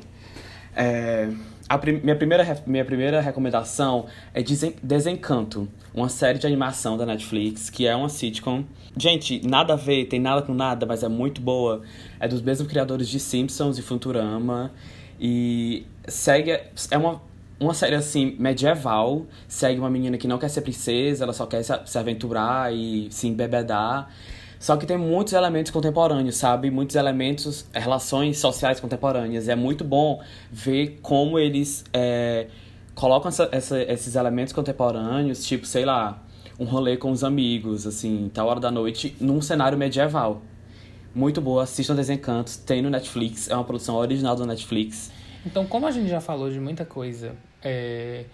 É, 0.75 1.29
a 1.67 1.77
prim- 1.77 1.99
minha, 2.03 2.15
primeira, 2.15 2.61
minha 2.65 2.85
primeira 2.85 3.21
recomendação 3.21 4.05
é 4.33 4.41
Desen- 4.41 4.75
Desencanto, 4.81 5.67
uma 5.93 6.09
série 6.09 6.37
de 6.39 6.45
animação 6.47 6.97
da 6.97 7.05
Netflix, 7.05 7.69
que 7.69 7.87
é 7.87 7.95
uma 7.95 8.09
sitcom. 8.09 8.63
Gente, 8.97 9.45
nada 9.47 9.73
a 9.73 9.75
ver, 9.75 10.05
tem 10.05 10.19
nada 10.19 10.41
com 10.41 10.53
nada, 10.53 10.85
mas 10.85 11.03
é 11.03 11.07
muito 11.07 11.41
boa. 11.41 11.81
É 12.19 12.27
dos 12.27 12.41
mesmos 12.41 12.67
criadores 12.67 13.07
de 13.07 13.19
Simpsons 13.19 13.77
e 13.77 13.81
Futurama. 13.81 14.71
E 15.19 15.85
segue. 16.07 16.51
É 16.91 16.97
uma, 16.97 17.21
uma 17.59 17.73
série 17.73 17.95
assim, 17.95 18.35
medieval. 18.39 19.25
Segue 19.47 19.79
uma 19.79 19.89
menina 19.89 20.17
que 20.17 20.27
não 20.27 20.37
quer 20.37 20.49
ser 20.49 20.61
princesa, 20.61 21.23
ela 21.23 21.33
só 21.33 21.45
quer 21.45 21.63
se, 21.63 21.97
aventurar 21.97 22.73
e 22.73 23.07
se 23.11 23.27
embebedar. 23.27 24.09
Só 24.59 24.75
que 24.75 24.85
tem 24.85 24.97
muitos 24.97 25.33
elementos 25.33 25.71
contemporâneos, 25.71 26.35
sabe? 26.35 26.69
Muitos 26.69 26.95
elementos, 26.97 27.65
relações 27.73 28.37
sociais 28.39 28.79
contemporâneas. 28.79 29.47
É 29.47 29.55
muito 29.55 29.83
bom 29.85 30.21
ver 30.51 30.99
como 31.01 31.39
eles 31.39 31.85
é, 31.93 32.47
colocam 32.93 33.29
essa- 33.29 33.47
essa- 33.53 33.81
esses 33.81 34.15
elementos 34.15 34.51
contemporâneos, 34.51 35.45
tipo, 35.45 35.65
sei 35.65 35.85
lá, 35.85 36.21
um 36.59 36.65
rolê 36.65 36.97
com 36.97 37.09
os 37.09 37.23
amigos, 37.23 37.87
assim, 37.87 38.29
tal 38.33 38.47
hora 38.47 38.59
da 38.59 38.69
noite, 38.69 39.15
num 39.21 39.41
cenário 39.41 39.77
medieval. 39.77 40.41
Muito 41.13 41.41
boa, 41.41 41.63
assistam 41.63 41.95
Desencantos, 41.95 42.57
tem 42.57 42.81
no 42.81 42.89
Netflix, 42.89 43.49
é 43.49 43.55
uma 43.55 43.63
produção 43.63 43.95
original 43.95 44.35
do 44.35 44.45
Netflix. 44.45 45.11
Então, 45.45 45.65
como 45.65 45.87
a 45.87 45.91
gente 45.91 46.07
já 46.09 46.21
falou 46.21 46.51
de 46.51 46.59
muita 46.59 46.85
coisa, 46.85 47.35
é, 47.63 48.25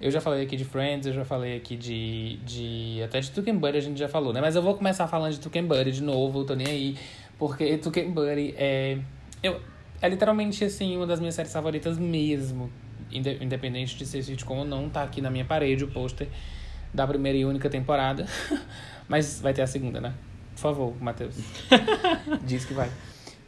eu 0.00 0.10
já 0.10 0.20
falei 0.20 0.42
aqui 0.44 0.56
de 0.56 0.64
Friends, 0.64 1.06
eu 1.06 1.12
já 1.12 1.24
falei 1.24 1.56
aqui 1.56 1.76
de. 1.76 2.36
de 2.44 3.02
até 3.04 3.20
de 3.20 3.30
Tuck 3.30 3.48
and 3.50 3.56
Buddy 3.56 3.78
a 3.78 3.80
gente 3.80 3.98
já 3.98 4.08
falou, 4.08 4.32
né? 4.32 4.40
Mas 4.40 4.56
eu 4.56 4.62
vou 4.62 4.74
começar 4.74 5.06
falando 5.06 5.32
de 5.32 5.40
Tuck 5.40 5.56
and 5.58 5.66
Buddy 5.66 5.92
de 5.92 6.02
novo, 6.02 6.44
tô 6.44 6.54
nem 6.54 6.66
aí. 6.66 6.98
Porque 7.38 7.76
Tuck 7.78 8.00
and 8.00 8.10
Buddy 8.12 8.54
é. 8.56 8.98
Eu, 9.42 9.60
é 10.00 10.08
literalmente, 10.08 10.64
assim, 10.64 10.96
uma 10.96 11.06
das 11.06 11.20
minhas 11.20 11.34
séries 11.34 11.52
favoritas 11.52 11.98
mesmo. 11.98 12.70
Inde- 13.10 13.38
Independente 13.42 13.96
de 13.96 14.06
ser 14.06 14.22
sitcom 14.22 14.58
ou 14.60 14.64
não, 14.64 14.88
tá 14.88 15.02
aqui 15.02 15.20
na 15.20 15.30
minha 15.30 15.44
parede 15.44 15.84
o 15.84 15.88
pôster 15.88 16.28
da 16.94 17.06
primeira 17.06 17.36
e 17.36 17.44
única 17.44 17.68
temporada. 17.68 18.26
Mas 19.08 19.40
vai 19.40 19.52
ter 19.52 19.62
a 19.62 19.66
segunda, 19.66 20.00
né? 20.00 20.14
Por 20.62 20.68
favor, 20.68 20.94
Matheus. 21.02 21.34
Diz 22.46 22.64
que 22.64 22.72
vai. 22.72 22.88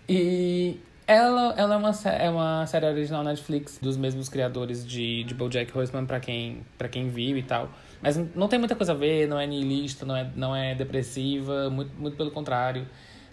E 0.08 0.80
ela, 1.06 1.54
ela 1.56 1.74
é, 1.74 1.76
uma, 1.78 1.90
é 2.10 2.28
uma 2.30 2.66
série 2.66 2.86
original 2.86 3.22
Netflix, 3.22 3.78
dos 3.80 3.96
mesmos 3.96 4.28
criadores 4.28 4.84
de, 4.84 5.22
de 5.22 5.32
BoJack 5.32 5.76
Horseman, 5.78 6.06
pra 6.06 6.18
quem, 6.18 6.62
pra 6.76 6.88
quem 6.88 7.08
viu 7.10 7.38
e 7.38 7.42
tal. 7.44 7.68
Mas 8.02 8.16
não- 8.34 8.48
tem 8.48 8.58
muita 8.58 8.74
coisa 8.74 8.90
a 8.92 8.94
ver, 8.96 9.28
não 9.28 9.38
é 9.38 9.46
niilista, 9.46 10.04
não 10.04 10.16
é, 10.16 10.28
não 10.34 10.56
é 10.56 10.74
depressiva, 10.74 11.70
muito, 11.70 11.92
muito 11.96 12.16
pelo 12.16 12.32
contrário. 12.32 12.84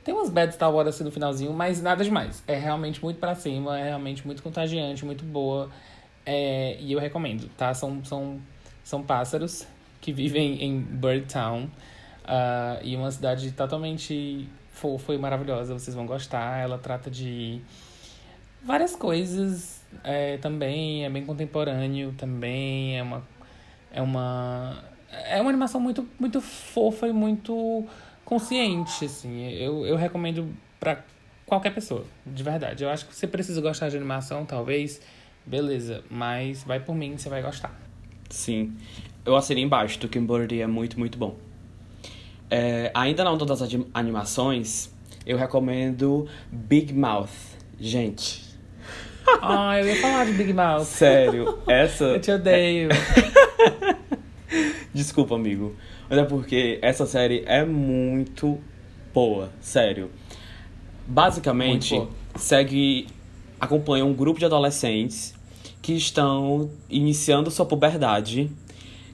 Tem 0.03 0.13
umas 0.13 0.29
bad 0.29 0.53
Star 0.53 0.71
Wars 0.71 0.89
assim 0.89 1.03
no 1.03 1.11
finalzinho, 1.11 1.51
mas 1.51 1.81
nada 1.81 2.03
demais. 2.03 2.43
É 2.47 2.55
realmente 2.57 3.03
muito 3.03 3.19
pra 3.19 3.33
cima, 3.33 3.79
é 3.79 3.85
realmente 3.85 4.23
muito 4.27 4.43
contagiante, 4.43 5.03
muito 5.03 5.23
boa. 5.25 5.71
É, 6.23 6.77
e 6.79 6.91
eu 6.91 6.99
recomendo, 6.99 7.49
tá? 7.57 7.73
São, 7.73 8.05
são, 8.05 8.39
são 8.83 9.01
pássaros 9.01 9.65
que 9.99 10.13
vivem 10.13 10.63
em 10.63 10.79
Birdtown. 10.79 11.67
Ah, 12.25 12.79
e 12.83 12.95
uma 12.95 13.11
cidade 13.11 13.51
totalmente 13.51 14.47
fofa 14.71 15.13
e 15.13 15.17
maravilhosa. 15.17 15.73
Vocês 15.77 15.95
vão 15.95 16.05
gostar. 16.05 16.59
Ela 16.59 16.77
trata 16.77 17.09
de 17.09 17.61
várias 18.63 18.95
coisas 18.95 19.83
é, 20.03 20.37
também. 20.37 21.05
É 21.05 21.09
bem 21.09 21.25
contemporâneo 21.25 22.13
também. 22.17 22.97
É 22.97 23.03
uma... 23.03 23.23
É 23.91 24.01
uma... 24.01 24.83
É 25.27 25.41
uma 25.41 25.49
animação 25.49 25.81
muito, 25.81 26.07
muito 26.17 26.39
fofa 26.39 27.07
e 27.07 27.11
muito 27.11 27.85
consciente, 28.23 29.03
assim. 29.03 29.49
Eu, 29.51 29.85
eu 29.85 29.97
recomendo 29.97 30.47
pra 30.79 31.03
qualquer 31.45 31.73
pessoa, 31.73 32.05
de 32.25 32.41
verdade. 32.41 32.85
Eu 32.85 32.89
acho 32.89 33.05
que 33.05 33.13
você 33.13 33.27
precisa 33.27 33.59
gostar 33.59 33.89
de 33.89 33.97
animação, 33.97 34.45
talvez. 34.45 35.01
Beleza, 35.45 36.01
mas 36.09 36.63
vai 36.63 36.79
por 36.79 36.95
mim, 36.95 37.17
você 37.17 37.27
vai 37.27 37.41
gostar. 37.41 37.77
Sim. 38.29 38.73
Eu 39.25 39.35
assinei 39.35 39.63
embaixo, 39.63 39.99
Birdie 40.07 40.61
é 40.61 40.67
muito, 40.67 40.97
muito 40.97 41.17
bom. 41.17 41.35
É, 42.53 42.91
ainda 42.93 43.23
na 43.23 43.31
onda 43.31 43.45
das 43.45 43.61
animações, 43.93 44.91
eu 45.25 45.37
recomendo 45.37 46.27
Big 46.51 46.93
Mouth. 46.93 47.29
Gente, 47.79 48.43
Ah, 49.41 49.79
eu 49.79 49.87
ia 49.87 49.95
falar 50.01 50.25
de 50.25 50.33
Big 50.33 50.51
Mouth. 50.51 50.83
sério, 50.83 51.57
essa... 51.65 52.03
Eu 52.03 52.19
te 52.19 52.29
odeio. 52.31 52.89
Desculpa, 54.93 55.35
amigo. 55.35 55.75
Mas 56.09 56.19
é 56.19 56.23
porque 56.25 56.77
essa 56.81 57.05
série 57.05 57.43
é 57.45 57.63
muito 57.63 58.59
boa, 59.13 59.49
sério. 59.61 60.09
Basicamente, 61.07 61.95
Muito 61.95 62.11
segue. 62.35 63.07
acompanha 63.59 64.05
um 64.05 64.13
grupo 64.13 64.39
de 64.39 64.45
adolescentes 64.45 65.33
que 65.81 65.93
estão 65.93 66.69
iniciando 66.89 67.49
sua 67.49 67.65
puberdade 67.65 68.49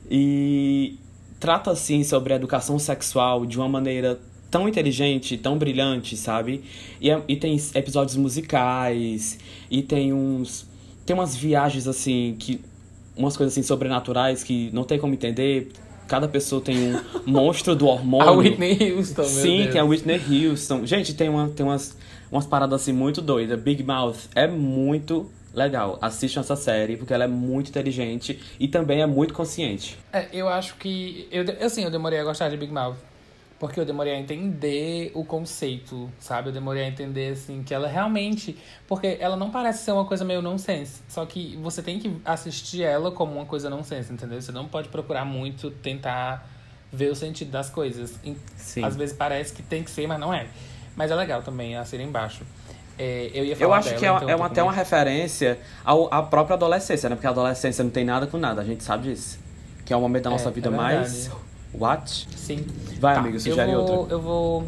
e 0.10 0.97
trata 1.39 1.71
assim 1.71 2.04
sobre 2.04 2.34
a 2.34 2.36
educação 2.36 2.78
sexual 2.80 3.45
de 3.45 3.58
uma 3.58 3.67
maneira 3.69 4.19
tão 4.50 4.67
inteligente, 4.67 5.38
tão 5.38 5.58
brilhante, 5.58 6.15
sabe? 6.15 6.63
E, 7.02 7.10
é- 7.12 7.21
e 7.28 7.36
tem 7.36 7.58
episódios 7.76 8.15
musicais 8.15 9.38
e 9.69 9.82
tem 9.82 10.13
uns 10.13 10.65
tem 11.06 11.13
umas 11.15 11.36
viagens 11.36 11.88
assim 11.88 12.36
que 12.38 12.60
umas 13.15 13.36
coisas 13.38 13.54
assim 13.54 13.63
sobrenaturais 13.63 14.43
que 14.43 14.69
não 14.73 14.84
tem 14.84 15.00
como 15.00 15.13
entender. 15.13 15.69
cada 16.08 16.28
pessoa 16.28 16.62
tem 16.62 16.93
um 16.93 17.02
monstro 17.30 17.76
do 17.76 17.88
A 17.89 17.93
hormônio. 17.93 18.38
Whitney 18.38 18.93
Houston, 18.93 19.23
Sim, 19.26 19.67
tem 19.71 19.80
a 19.82 19.84
Whitney 19.84 20.47
Houston. 20.47 20.86
Gente, 20.86 21.13
tem, 21.13 21.28
uma, 21.28 21.50
tem 21.50 21.65
umas, 21.65 21.97
umas 22.32 22.45
paradas 22.45 22.82
assim 22.82 22.93
muito 22.93 23.21
doidas. 23.21 23.60
Big 23.60 23.84
Mouth 23.84 24.15
é 24.34 24.47
muito 24.47 25.30
legal. 25.58 25.98
Assistam 26.02 26.41
essa 26.41 26.56
série, 26.56 26.96
porque 26.96 27.13
ela 27.13 27.24
é 27.24 27.28
muito 27.28 27.70
inteligente 27.70 28.39
e 28.60 28.67
também 28.67 29.02
é 29.02 29.06
muito 29.06 29.34
consciente. 29.34 29.98
É, 30.13 30.28
eu 30.32 30.48
acho 30.48 30.76
que. 30.76 31.28
Eu, 31.32 31.43
assim, 31.65 31.84
eu 31.84 31.91
demorei 31.91 32.20
a 32.20 32.24
gostar 32.24 32.50
de 32.50 32.58
Big 32.58 32.72
Mouth. 32.72 32.96
Porque 33.60 33.80
eu 33.80 33.86
demorei 33.86 34.13
a 34.13 34.20
entender 34.20 35.12
o 35.15 35.26
conceito, 35.26 36.12
sabe? 36.20 36.50
Eu 36.50 36.54
demorei 36.54 36.84
a 36.84 36.88
entender, 36.88 37.34
assim, 37.34 37.63
que 37.63 37.74
ela 37.74 37.88
realmente. 37.88 38.56
Porque 38.88 39.17
ela 39.20 39.36
não 39.36 39.50
parece 39.50 39.84
ser 39.84 39.93
uma 39.93 40.06
coisa 40.06 40.24
meio 40.24 40.43
nonsense. 40.43 41.02
Só 41.08 41.26
que 41.26 41.58
você 41.58 41.82
tem 41.82 41.98
que 41.98 42.22
assistir 42.24 42.84
ela 42.84 43.10
como 43.10 43.34
uma 43.34 43.46
coisa 43.46 43.67
nonsense, 43.67 44.13
entendeu? 44.13 44.39
Você 44.39 44.52
não 44.52 44.67
pode 44.67 44.89
procurar 44.89 45.26
muito 45.26 45.72
tentar 45.72 46.48
ver 46.93 47.10
o 47.10 47.15
sentido 47.15 47.50
das 47.50 47.67
coisas. 47.67 48.20
Sim. 48.56 48.84
Às 48.84 48.96
vezes 48.96 49.15
parece 49.17 49.52
que 49.54 49.63
tem 49.63 49.84
que 49.84 49.89
ser, 49.89 50.06
mas 50.06 50.20
não 50.20 50.32
é. 50.32 50.48
Mas 50.96 51.10
é 51.10 51.15
legal 51.15 51.41
também 51.41 51.76
a 51.76 51.84
ser 51.84 52.00
embaixo. 52.00 52.43
É, 52.99 53.29
eu 53.33 53.45
ia 53.45 53.55
falar 53.55 53.67
Eu 53.69 53.73
acho 53.73 53.89
dela, 53.89 53.99
que 53.99 54.05
é, 54.05 54.10
então 54.15 54.29
é 54.29 54.36
uma- 54.36 54.45
até 54.47 54.63
uma 54.63 54.71
referência 54.71 55.60
ao, 55.86 56.12
à 56.13 56.23
própria 56.23 56.55
adolescência, 56.55 57.07
né? 57.10 57.15
Porque 57.15 57.27
a 57.27 57.29
adolescência 57.29 57.83
não 57.83 57.91
tem 57.91 58.03
nada 58.03 58.25
com 58.27 58.38
nada, 58.38 58.62
a 58.62 58.65
gente 58.65 58.83
sabe 58.83 59.03
disso. 59.10 59.38
Que 59.86 59.93
é 59.93 59.97
o 59.97 60.01
momento 60.01 60.23
da 60.25 60.29
nossa 60.31 60.49
É, 60.49 60.51
vida 60.51 60.67
é 60.69 60.71
mais. 60.71 61.29
What? 61.73 62.27
Sim. 62.36 62.65
Vai, 62.99 63.13
Tá, 63.15 63.21
amigo, 63.21 63.39
sugere 63.39 63.71
eu 63.71 63.86
vou, 63.86 63.97
outra. 63.97 64.13
Eu 64.15 64.21
vou. 64.21 64.67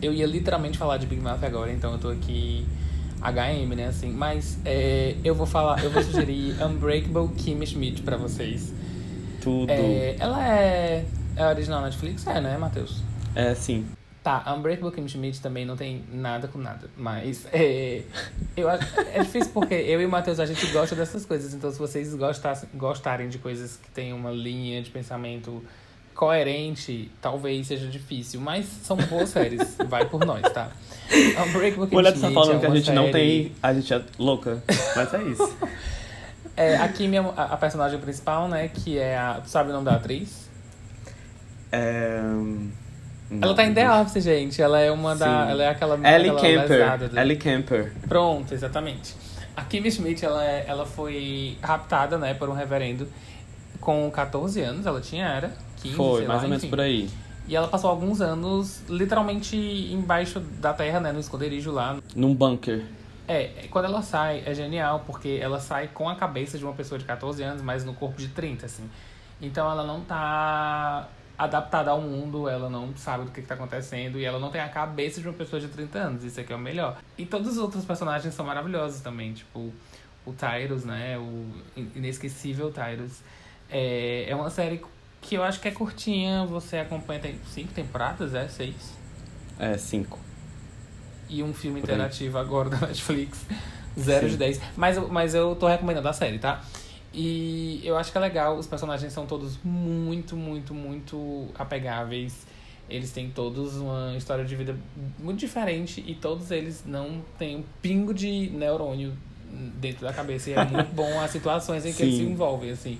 Eu 0.00 0.12
ia 0.12 0.26
literalmente 0.26 0.78
falar 0.78 0.96
de 0.96 1.06
Big 1.06 1.20
Mouth 1.20 1.42
agora, 1.42 1.72
então 1.72 1.92
eu 1.92 1.98
tô 1.98 2.08
aqui 2.08 2.64
HM, 3.20 3.74
né, 3.74 3.86
assim. 3.88 4.10
Mas 4.10 4.58
é, 4.64 5.16
eu 5.24 5.34
vou 5.34 5.46
falar, 5.46 5.82
eu 5.82 5.90
vou 5.90 6.02
sugerir 6.02 6.54
Unbreakable 6.62 7.28
Kimmy 7.36 7.66
Schmidt 7.66 8.02
pra 8.02 8.16
vocês. 8.16 8.72
Tudo. 9.40 9.70
É, 9.70 10.14
ela 10.20 10.46
é, 10.48 11.04
é 11.36 11.46
original 11.48 11.82
Netflix? 11.82 12.26
É, 12.26 12.40
né, 12.40 12.56
Matheus? 12.56 13.02
É, 13.34 13.54
sim. 13.54 13.84
Tá, 14.28 14.44
Unbreakable 14.54 14.92
Kimmy 14.92 15.08
Schmidt 15.08 15.40
também 15.40 15.64
não 15.64 15.74
tem 15.74 16.04
nada 16.12 16.48
com 16.48 16.58
nada, 16.58 16.90
mas 16.98 17.46
é, 17.50 18.02
eu 18.54 18.68
é 18.68 18.76
difícil 19.22 19.50
porque 19.54 19.72
eu 19.72 20.02
e 20.02 20.04
o 20.04 20.08
Matheus 20.10 20.38
a 20.38 20.44
gente 20.44 20.66
gosta 20.66 20.94
dessas 20.94 21.24
coisas, 21.24 21.54
então 21.54 21.70
se 21.70 21.78
vocês 21.78 22.14
gostassem, 22.14 22.68
gostarem 22.74 23.30
de 23.30 23.38
coisas 23.38 23.78
que 23.82 23.90
têm 23.90 24.12
uma 24.12 24.30
linha 24.30 24.82
de 24.82 24.90
pensamento 24.90 25.64
coerente, 26.14 27.10
talvez 27.22 27.68
seja 27.68 27.86
difícil, 27.86 28.38
mas 28.38 28.66
são 28.66 28.98
boas 28.98 29.30
séries, 29.30 29.78
vai 29.88 30.04
por 30.04 30.22
nós, 30.26 30.42
tá? 30.52 30.72
Unbreakable 31.46 31.88
Mulher 31.90 32.12
tá 32.12 32.18
Schmidt 32.18 32.34
falando 32.34 32.56
é 32.56 32.60
que 32.60 32.66
a 32.66 32.74
gente 32.74 32.92
não 32.92 33.04
série- 33.04 33.12
tem. 33.12 33.52
A 33.62 33.72
gente 33.72 33.94
é 33.94 34.04
louca. 34.18 34.62
Mas 34.94 35.14
é 35.14 35.22
isso. 35.22 35.56
É, 36.54 36.76
a 36.76 36.88
Kimmy 36.88 37.16
é 37.16 37.20
a, 37.20 37.44
a 37.44 37.56
personagem 37.56 38.00
principal, 38.00 38.48
né, 38.48 38.66
que 38.66 38.98
é 38.98 39.16
a... 39.16 39.40
Tu 39.40 39.48
sabe 39.48 39.70
o 39.70 39.72
nome 39.72 39.84
da 39.84 39.94
atriz? 39.94 40.50
É... 41.70 42.20
Ela 43.30 43.54
tá 43.54 43.64
em 43.64 43.74
The 43.74 43.90
Office, 44.00 44.24
gente, 44.24 44.60
ela 44.62 44.80
é 44.80 44.90
uma 44.90 45.14
da... 45.14 45.26
Sim. 45.46 45.50
Ela 45.52 45.62
é 45.64 45.68
aquela... 45.68 45.94
Ellie 46.14 46.30
Camper. 46.30 47.08
do- 47.10 47.18
Ellie 47.18 47.36
Camper. 47.36 47.92
Pronto, 48.08 48.54
exatamente. 48.54 49.14
A 49.56 49.62
Kimmy 49.62 49.90
Schmidt, 49.90 50.24
ela, 50.24 50.44
é- 50.44 50.64
ela 50.66 50.86
foi 50.86 51.56
raptada, 51.62 52.16
né, 52.16 52.32
por 52.34 52.48
um 52.48 52.52
reverendo 52.54 53.06
com 53.80 54.10
14 54.10 54.60
anos, 54.62 54.86
ela 54.86 55.00
tinha, 55.00 55.26
era 55.26 55.52
15, 55.82 55.94
Foi, 55.94 56.26
mais 56.26 56.38
lá, 56.40 56.44
ou 56.44 56.48
menos 56.48 56.64
por 56.64 56.80
aí. 56.80 57.08
E 57.46 57.56
ela 57.56 57.68
passou 57.68 57.90
alguns 57.90 58.20
anos 58.20 58.82
literalmente 58.88 59.56
embaixo 59.56 60.40
da 60.40 60.72
terra, 60.72 61.00
né, 61.00 61.12
no 61.12 61.20
esconderijo 61.20 61.70
lá. 61.70 61.96
Num 62.14 62.34
bunker. 62.34 62.84
É, 63.26 63.66
quando 63.70 63.84
ela 63.86 64.00
sai, 64.00 64.42
é 64.46 64.54
genial, 64.54 65.02
porque 65.06 65.38
ela 65.40 65.60
sai 65.60 65.88
com 65.92 66.08
a 66.08 66.14
cabeça 66.14 66.56
de 66.56 66.64
uma 66.64 66.72
pessoa 66.72 66.98
de 66.98 67.04
14 67.04 67.42
anos, 67.42 67.60
mas 67.62 67.84
no 67.84 67.92
corpo 67.92 68.18
de 68.18 68.28
30, 68.28 68.64
assim. 68.66 68.88
Então 69.40 69.70
ela 69.70 69.84
não 69.84 70.00
tá 70.00 71.08
adaptada 71.38 71.90
ao 71.92 72.00
mundo, 72.00 72.48
ela 72.48 72.68
não 72.68 72.94
sabe 72.96 73.24
do 73.24 73.30
que, 73.30 73.40
que 73.40 73.46
tá 73.46 73.54
acontecendo, 73.54 74.18
e 74.18 74.24
ela 74.24 74.38
não 74.40 74.50
tem 74.50 74.60
a 74.60 74.68
cabeça 74.68 75.20
de 75.20 75.28
uma 75.28 75.34
pessoa 75.34 75.60
de 75.60 75.68
30 75.68 75.98
anos, 75.98 76.24
isso 76.24 76.40
aqui 76.40 76.52
é 76.52 76.56
o 76.56 76.58
melhor. 76.58 76.98
E 77.16 77.24
todos 77.24 77.52
os 77.52 77.58
outros 77.58 77.84
personagens 77.84 78.34
são 78.34 78.44
maravilhosos 78.44 79.00
também, 79.00 79.32
tipo 79.32 79.72
o 80.26 80.32
Tyrus, 80.32 80.84
né, 80.84 81.16
o 81.16 81.46
inesquecível 81.94 82.70
Tyrus. 82.72 83.20
É, 83.70 84.26
é 84.28 84.34
uma 84.34 84.50
série 84.50 84.82
que 85.22 85.34
eu 85.36 85.42
acho 85.42 85.60
que 85.60 85.68
é 85.68 85.70
curtinha, 85.70 86.44
você 86.44 86.78
acompanha, 86.78 87.20
tem 87.20 87.38
cinco 87.52 87.72
temporadas, 87.72 88.34
é? 88.34 88.46
Seis? 88.48 88.94
É, 89.58 89.76
cinco. 89.78 90.18
e 91.28 91.42
um 91.42 91.52
filme 91.54 91.80
interativo 91.80 92.38
agora 92.38 92.68
da 92.70 92.86
Netflix. 92.86 93.44
0 93.98 94.26
Sim. 94.26 94.30
de 94.32 94.36
10. 94.36 94.60
Mas, 94.76 94.96
eu- 94.96 95.08
mas 95.08 95.34
eu 95.34 95.56
tô 95.56 95.66
recomendando 95.66 96.08
a 96.08 96.12
série, 96.12 96.38
tá? 96.38 96.62
E 97.12 97.80
eu 97.84 97.96
acho 97.96 98.12
que 98.12 98.18
é 98.18 98.20
legal, 98.20 98.56
os 98.56 98.66
personagens 98.66 99.12
são 99.12 99.26
todos 99.26 99.58
muito, 99.64 100.36
muito, 100.36 100.74
muito 100.74 101.48
apegáveis. 101.54 102.46
Eles 102.88 103.12
têm 103.12 103.30
todos 103.30 103.76
uma 103.76 104.14
história 104.16 104.44
de 104.44 104.54
vida 104.56 104.76
muito 105.18 105.38
diferente 105.38 106.02
e 106.06 106.14
todos 106.14 106.50
eles 106.50 106.84
não 106.86 107.22
têm 107.38 107.56
um 107.56 107.64
pingo 107.82 108.14
de 108.14 108.50
neurônio 108.50 109.12
dentro 109.74 110.06
da 110.06 110.12
cabeça. 110.12 110.50
E 110.50 110.54
é 110.54 110.64
muito 110.64 110.92
bom 110.94 111.20
as 111.20 111.30
situações 111.30 111.84
em 111.84 111.92
que 111.92 112.02
eles 112.02 112.14
se 112.14 112.24
Sim. 112.24 112.30
envolvem, 112.30 112.70
assim. 112.70 112.98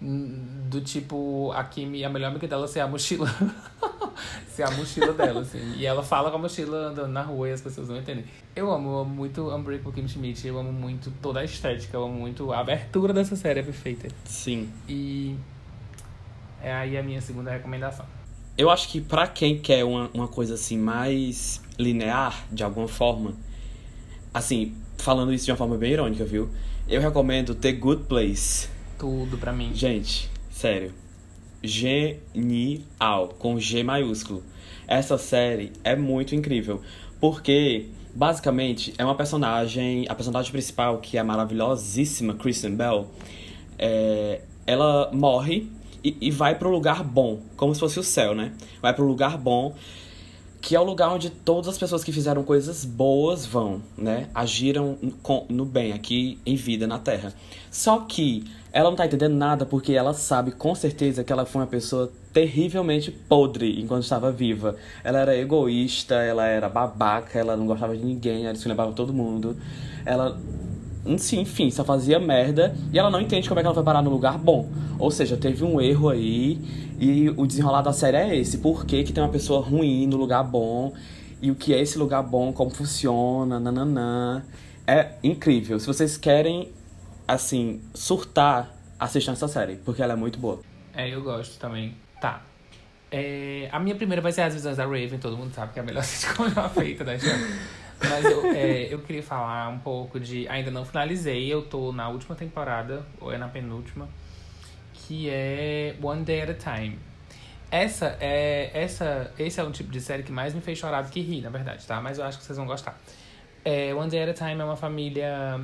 Do 0.00 0.80
tipo, 0.80 1.52
a 1.52 1.62
Kimi, 1.64 2.02
a 2.04 2.08
melhor 2.08 2.28
amiga 2.28 2.48
dela 2.48 2.66
ser 2.66 2.80
a 2.80 2.88
mochila. 2.88 3.28
ser 4.48 4.62
a 4.62 4.70
mochila 4.70 5.12
dela, 5.12 5.40
assim. 5.42 5.74
E 5.76 5.84
ela 5.84 6.02
fala 6.02 6.30
com 6.30 6.36
a 6.36 6.40
mochila 6.40 6.88
andando 6.88 7.12
na 7.12 7.22
rua 7.22 7.50
e 7.50 7.52
as 7.52 7.60
pessoas 7.60 7.88
não 7.88 7.98
entendem. 7.98 8.24
Eu 8.56 8.70
amo, 8.70 8.90
eu 8.90 8.98
amo 9.00 9.14
muito 9.14 9.54
Unbreakable 9.54 9.92
Kim 9.92 10.08
Schmidt. 10.08 10.46
Eu 10.46 10.58
amo 10.58 10.72
muito 10.72 11.12
toda 11.20 11.40
a 11.40 11.44
estética. 11.44 11.96
Eu 11.96 12.04
amo 12.04 12.14
muito 12.14 12.50
a 12.52 12.60
abertura 12.60 13.12
dessa 13.12 13.36
série 13.36 13.60
é 13.60 13.62
perfeita. 13.62 14.08
Sim. 14.24 14.70
E 14.88 15.36
é 16.62 16.72
aí 16.72 16.96
a 16.96 17.02
minha 17.02 17.20
segunda 17.20 17.50
recomendação. 17.50 18.06
Eu 18.56 18.70
acho 18.70 18.88
que 18.88 19.00
pra 19.00 19.26
quem 19.26 19.58
quer 19.58 19.84
uma, 19.84 20.10
uma 20.12 20.28
coisa 20.28 20.54
assim 20.54 20.78
mais 20.78 21.62
linear, 21.78 22.46
de 22.52 22.62
alguma 22.62 22.88
forma, 22.88 23.34
assim, 24.32 24.74
falando 24.98 25.32
isso 25.32 25.46
de 25.46 25.50
uma 25.50 25.56
forma 25.56 25.76
bem 25.76 25.92
irônica, 25.92 26.24
viu? 26.24 26.50
Eu 26.88 27.00
recomendo 27.00 27.54
The 27.54 27.72
Good 27.72 28.04
Place. 28.04 28.68
Tudo 29.00 29.38
pra 29.38 29.50
mim. 29.50 29.70
Gente, 29.74 30.30
sério. 30.50 30.92
Genial, 31.62 33.28
com 33.38 33.58
G 33.58 33.82
maiúsculo. 33.82 34.44
Essa 34.86 35.16
série 35.16 35.72
é 35.82 35.96
muito 35.96 36.34
incrível, 36.34 36.82
porque 37.18 37.86
basicamente 38.14 38.92
é 38.98 39.04
uma 39.04 39.14
personagem, 39.14 40.04
a 40.06 40.14
personagem 40.14 40.52
principal, 40.52 40.98
que 40.98 41.16
é 41.16 41.20
a 41.20 41.24
maravilhosíssima 41.24 42.34
Kristen 42.34 42.76
Bell, 42.76 43.06
é, 43.78 44.42
ela 44.66 45.10
morre 45.14 45.66
e, 46.04 46.14
e 46.20 46.30
vai 46.30 46.58
pro 46.58 46.70
lugar 46.70 47.02
bom, 47.02 47.40
como 47.56 47.74
se 47.74 47.80
fosse 47.80 47.98
o 47.98 48.02
céu, 48.02 48.34
né? 48.34 48.52
Vai 48.82 48.92
pro 48.92 49.06
lugar 49.06 49.38
bom, 49.38 49.74
que 50.60 50.76
é 50.76 50.80
o 50.80 50.84
lugar 50.84 51.10
onde 51.10 51.30
todas 51.30 51.68
as 51.68 51.78
pessoas 51.78 52.04
que 52.04 52.12
fizeram 52.12 52.42
coisas 52.42 52.84
boas 52.84 53.46
vão, 53.46 53.80
né? 53.96 54.28
Agiram 54.34 54.98
no 55.48 55.64
bem 55.64 55.94
aqui 55.94 56.38
em 56.44 56.54
vida 56.54 56.86
na 56.86 56.98
Terra. 56.98 57.32
Só 57.70 58.00
que 58.00 58.44
ela 58.72 58.88
não 58.90 58.96
tá 58.96 59.06
entendendo 59.06 59.34
nada 59.34 59.66
porque 59.66 59.92
ela 59.92 60.14
sabe 60.14 60.52
com 60.52 60.74
certeza 60.74 61.24
que 61.24 61.32
ela 61.32 61.44
foi 61.44 61.62
uma 61.62 61.66
pessoa 61.66 62.12
terrivelmente 62.32 63.10
podre 63.10 63.80
enquanto 63.80 64.04
estava 64.04 64.30
viva. 64.30 64.76
Ela 65.02 65.20
era 65.20 65.36
egoísta, 65.36 66.14
ela 66.16 66.46
era 66.46 66.68
babaca, 66.68 67.38
ela 67.38 67.56
não 67.56 67.66
gostava 67.66 67.96
de 67.96 68.04
ninguém, 68.04 68.46
ela 68.46 68.54
se 68.54 68.68
lembrava 68.68 68.92
todo 68.92 69.12
mundo. 69.12 69.56
Ela 70.04 70.38
Sim, 71.16 71.40
enfim, 71.40 71.70
só 71.70 71.82
fazia 71.82 72.18
merda 72.18 72.74
e 72.92 72.98
ela 72.98 73.10
não 73.10 73.20
entende 73.20 73.48
como 73.48 73.58
é 73.58 73.62
que 73.62 73.66
ela 73.66 73.74
foi 73.74 73.82
parar 73.82 74.02
no 74.02 74.10
lugar 74.10 74.38
bom. 74.38 74.68
Ou 74.98 75.10
seja, 75.10 75.36
teve 75.36 75.64
um 75.64 75.80
erro 75.80 76.10
aí 76.10 76.60
e 77.00 77.30
o 77.30 77.46
desenrolar 77.46 77.80
da 77.80 77.92
série 77.92 78.18
é 78.18 78.36
esse. 78.36 78.58
Por 78.58 78.84
que, 78.84 79.02
que 79.02 79.12
tem 79.12 79.24
uma 79.24 79.30
pessoa 79.30 79.60
ruim 79.62 80.06
no 80.06 80.18
lugar 80.18 80.44
bom 80.44 80.92
e 81.40 81.50
o 81.50 81.54
que 81.54 81.72
é 81.72 81.80
esse 81.80 81.98
lugar 81.98 82.22
bom, 82.22 82.52
como 82.52 82.70
funciona, 82.70 83.58
nananã. 83.58 84.42
É 84.86 85.12
incrível. 85.22 85.80
Se 85.80 85.86
vocês 85.86 86.18
querem, 86.18 86.70
assim, 87.34 87.80
surtar, 87.94 88.74
assistam 88.98 89.32
essa 89.32 89.46
série, 89.46 89.76
porque 89.76 90.02
ela 90.02 90.14
é 90.14 90.16
muito 90.16 90.38
boa. 90.38 90.60
É, 90.94 91.08
eu 91.08 91.22
gosto 91.22 91.58
também. 91.58 91.96
Tá. 92.20 92.42
É, 93.10 93.68
a 93.70 93.78
minha 93.78 93.94
primeira 93.94 94.20
vai 94.20 94.32
ser 94.32 94.42
As 94.42 94.54
Visões 94.54 94.76
da 94.76 94.84
Raven, 94.84 95.18
todo 95.18 95.36
mundo 95.36 95.52
sabe 95.54 95.72
que 95.72 95.78
é 95.78 95.82
a 95.82 95.84
melhor 95.84 96.02
sitcom 96.04 96.48
já 96.48 96.68
feita 96.68 97.04
da 97.04 97.14
história. 97.14 97.46
Mas 98.02 98.24
eu, 98.24 98.46
é, 98.46 98.92
eu 98.92 98.98
queria 99.00 99.22
falar 99.22 99.68
um 99.68 99.78
pouco 99.78 100.18
de. 100.18 100.48
Ainda 100.48 100.70
não 100.70 100.84
finalizei, 100.84 101.52
eu 101.52 101.62
tô 101.62 101.92
na 101.92 102.08
última 102.08 102.34
temporada, 102.34 103.04
ou 103.20 103.32
é 103.32 103.38
na 103.38 103.48
penúltima, 103.48 104.08
que 104.92 105.28
é 105.28 105.94
One 106.02 106.24
Day 106.24 106.42
at 106.42 106.50
a 106.50 106.54
Time. 106.54 106.98
Essa 107.70 108.16
é. 108.20 108.70
Essa, 108.72 109.32
esse 109.38 109.60
é 109.60 109.64
um 109.64 109.70
tipo 109.70 109.92
de 109.92 110.00
série 110.00 110.22
que 110.22 110.32
mais 110.32 110.54
me 110.54 110.60
fez 110.60 110.78
chorar 110.78 111.02
do 111.02 111.10
que 111.10 111.20
rir, 111.20 111.42
na 111.42 111.50
verdade, 111.50 111.86
tá? 111.86 112.00
Mas 112.00 112.18
eu 112.18 112.24
acho 112.24 112.38
que 112.38 112.44
vocês 112.44 112.56
vão 112.56 112.66
gostar. 112.66 112.98
É, 113.64 113.94
One 113.94 114.10
Day 114.10 114.22
at 114.22 114.30
a 114.30 114.34
Time 114.34 114.60
é 114.60 114.64
uma 114.64 114.76
família 114.76 115.60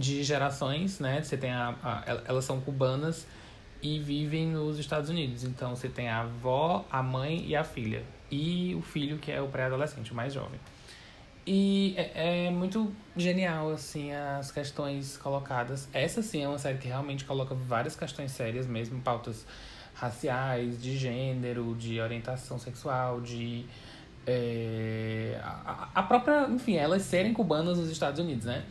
de 0.00 0.22
gerações, 0.22 0.98
né? 0.98 1.22
Você 1.22 1.36
tem 1.36 1.50
a, 1.52 1.74
a- 1.82 2.04
el- 2.10 2.22
elas 2.26 2.44
são 2.44 2.60
cubanas 2.60 3.26
e 3.82 3.98
vivem 3.98 4.46
nos 4.48 4.78
Estados 4.78 5.08
Unidos. 5.10 5.44
Então 5.44 5.76
você 5.76 5.88
tem 5.88 6.08
a 6.08 6.20
avó, 6.22 6.84
a 6.90 7.02
mãe 7.02 7.44
e 7.46 7.54
a 7.54 7.62
filha. 7.64 8.02
E 8.30 8.74
o 8.74 8.82
filho 8.82 9.18
que 9.18 9.30
é 9.30 9.40
o 9.40 9.48
pré-adolescente, 9.48 10.12
o 10.12 10.14
mais 10.14 10.32
jovem. 10.32 10.58
E 11.46 11.94
é, 11.96 12.46
é 12.46 12.50
muito 12.50 12.92
genial, 13.16 13.70
assim, 13.72 14.12
as 14.12 14.52
questões 14.52 15.16
colocadas. 15.16 15.88
Essa, 15.92 16.22
sim, 16.22 16.42
é 16.44 16.48
uma 16.48 16.58
série 16.58 16.78
que 16.78 16.86
realmente 16.86 17.24
coloca 17.24 17.54
várias 17.54 17.96
questões 17.96 18.30
sérias 18.30 18.66
mesmo, 18.66 19.00
pautas 19.00 19.46
raciais, 19.94 20.80
de 20.80 20.96
gênero, 20.96 21.74
de 21.76 22.00
orientação 22.00 22.58
sexual, 22.58 23.20
de. 23.20 23.64
é, 24.26 25.40
a, 25.42 25.88
a 25.94 26.02
própria, 26.02 26.46
enfim, 26.48 26.76
elas 26.76 27.02
serem 27.02 27.32
cubanas 27.32 27.78
nos 27.78 27.90
Estados 27.90 28.20
Unidos, 28.20 28.44
né? 28.44 28.64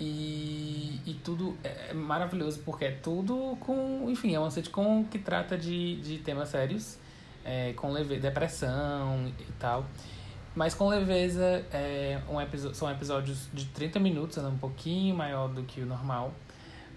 E, 0.00 1.00
e 1.06 1.14
tudo 1.22 1.56
é 1.62 1.92
maravilhoso 1.92 2.60
porque 2.64 2.86
é 2.86 2.90
tudo 2.90 3.56
com. 3.60 4.06
Enfim, 4.08 4.34
é 4.34 4.38
uma 4.38 4.50
sitcom 4.50 5.04
que 5.04 5.18
trata 5.18 5.56
de, 5.56 5.96
de 5.96 6.18
temas 6.18 6.48
sérios, 6.48 6.98
é, 7.44 7.72
com 7.74 7.92
leve, 7.92 8.18
depressão 8.18 9.32
e 9.38 9.52
tal. 9.58 9.86
Mas 10.54 10.74
com 10.74 10.88
leveza, 10.88 11.64
é, 11.72 12.20
um 12.28 12.74
são 12.74 12.90
episódios 12.90 13.48
de 13.52 13.66
30 13.66 13.98
minutos, 13.98 14.38
é 14.38 14.42
um 14.42 14.56
pouquinho 14.56 15.14
maior 15.14 15.48
do 15.48 15.62
que 15.62 15.80
o 15.80 15.86
normal. 15.86 16.32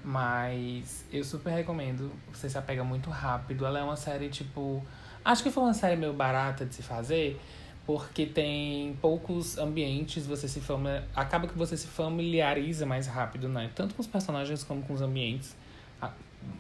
Mas 0.04 1.06
eu 1.12 1.24
super 1.24 1.52
recomendo, 1.52 2.12
você 2.32 2.50
se 2.50 2.58
apega 2.58 2.84
muito 2.84 3.10
rápido. 3.10 3.66
Ela 3.66 3.80
é 3.80 3.84
uma 3.84 3.96
série 3.96 4.30
tipo. 4.30 4.86
Acho 5.26 5.44
que 5.44 5.52
foi 5.52 5.64
uma 5.64 5.74
série 5.74 5.96
meio 5.96 6.14
barata 6.14 6.66
de 6.66 6.74
se 6.74 6.82
fazer, 6.82 7.40
porque 7.88 8.26
tem 8.26 8.98
poucos 9.02 9.58
ambientes, 9.58 10.28
você 10.28 10.46
se 10.46 10.60
familiar... 10.60 11.06
acaba 11.16 11.48
que 11.48 11.58
você 11.58 11.78
se 11.78 11.88
familiariza 11.88 12.86
mais 12.86 13.08
rápido, 13.08 13.48
né? 13.48 13.72
Tanto 13.74 13.96
com 13.96 14.02
os 14.02 14.08
personagens 14.08 14.62
como 14.62 14.84
com 14.84 14.94
os 14.94 15.02
ambientes. 15.02 15.56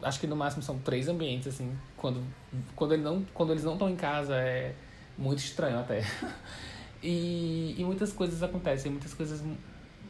Acho 0.02 0.20
que 0.22 0.28
no 0.28 0.38
máximo 0.38 0.64
são 0.64 0.80
três 0.80 1.10
ambientes, 1.10 1.48
assim. 1.50 1.78
Quando, 1.98 2.24
quando, 2.78 2.94
ele 2.94 3.04
não, 3.04 3.26
quando 3.34 3.52
eles 3.52 3.66
não 3.66 3.74
estão 3.74 3.90
em 3.90 3.96
casa 3.98 4.36
é 4.36 4.74
muito 5.18 5.40
estranho 5.40 5.78
até. 5.80 6.02
E, 7.04 7.76
e 7.78 7.84
muitas 7.86 8.12
coisas 8.12 8.42
acontecem, 8.42 8.92
muitas 8.92 9.14
coisas. 9.14 9.44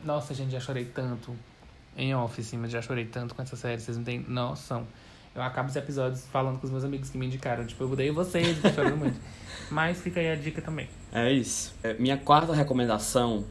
Nossa, 0.06 0.34
gente, 0.34 0.52
já 0.52 0.60
chorei 0.62 0.86
tanto 0.86 1.36
em 1.98 2.16
off, 2.16 2.40
assim, 2.40 2.56
mas 2.56 2.72
já 2.72 2.82
chorei 2.82 3.04
tanto 3.04 3.36
com 3.36 3.42
essa 3.42 3.58
série, 3.58 3.82
vocês 3.82 3.98
não 3.98 4.06
têm 4.06 4.20
noção. 4.20 4.88
Eu 5.36 5.44
acabo 5.44 5.70
os 5.70 5.76
episódios 5.76 6.26
falando 6.28 6.60
com 6.60 6.66
os 6.66 6.72
meus 6.72 6.84
amigos 6.84 7.10
que 7.10 7.18
me 7.18 7.26
indicaram, 7.28 7.64
tipo, 7.64 7.84
eu 7.84 7.92
odeio 7.92 8.14
vocês, 8.14 8.60
tô 8.60 8.70
chorando 8.70 8.98
muito. 8.98 9.20
Mas 9.70 10.02
fica 10.02 10.20
aí 10.20 10.32
a 10.32 10.36
dica 10.36 10.62
também. 10.62 10.90
É 11.12 11.32
isso. 11.32 11.74
É, 11.84 11.94
minha 11.96 12.18
quarta 12.18 12.54
recomendação 12.54 13.46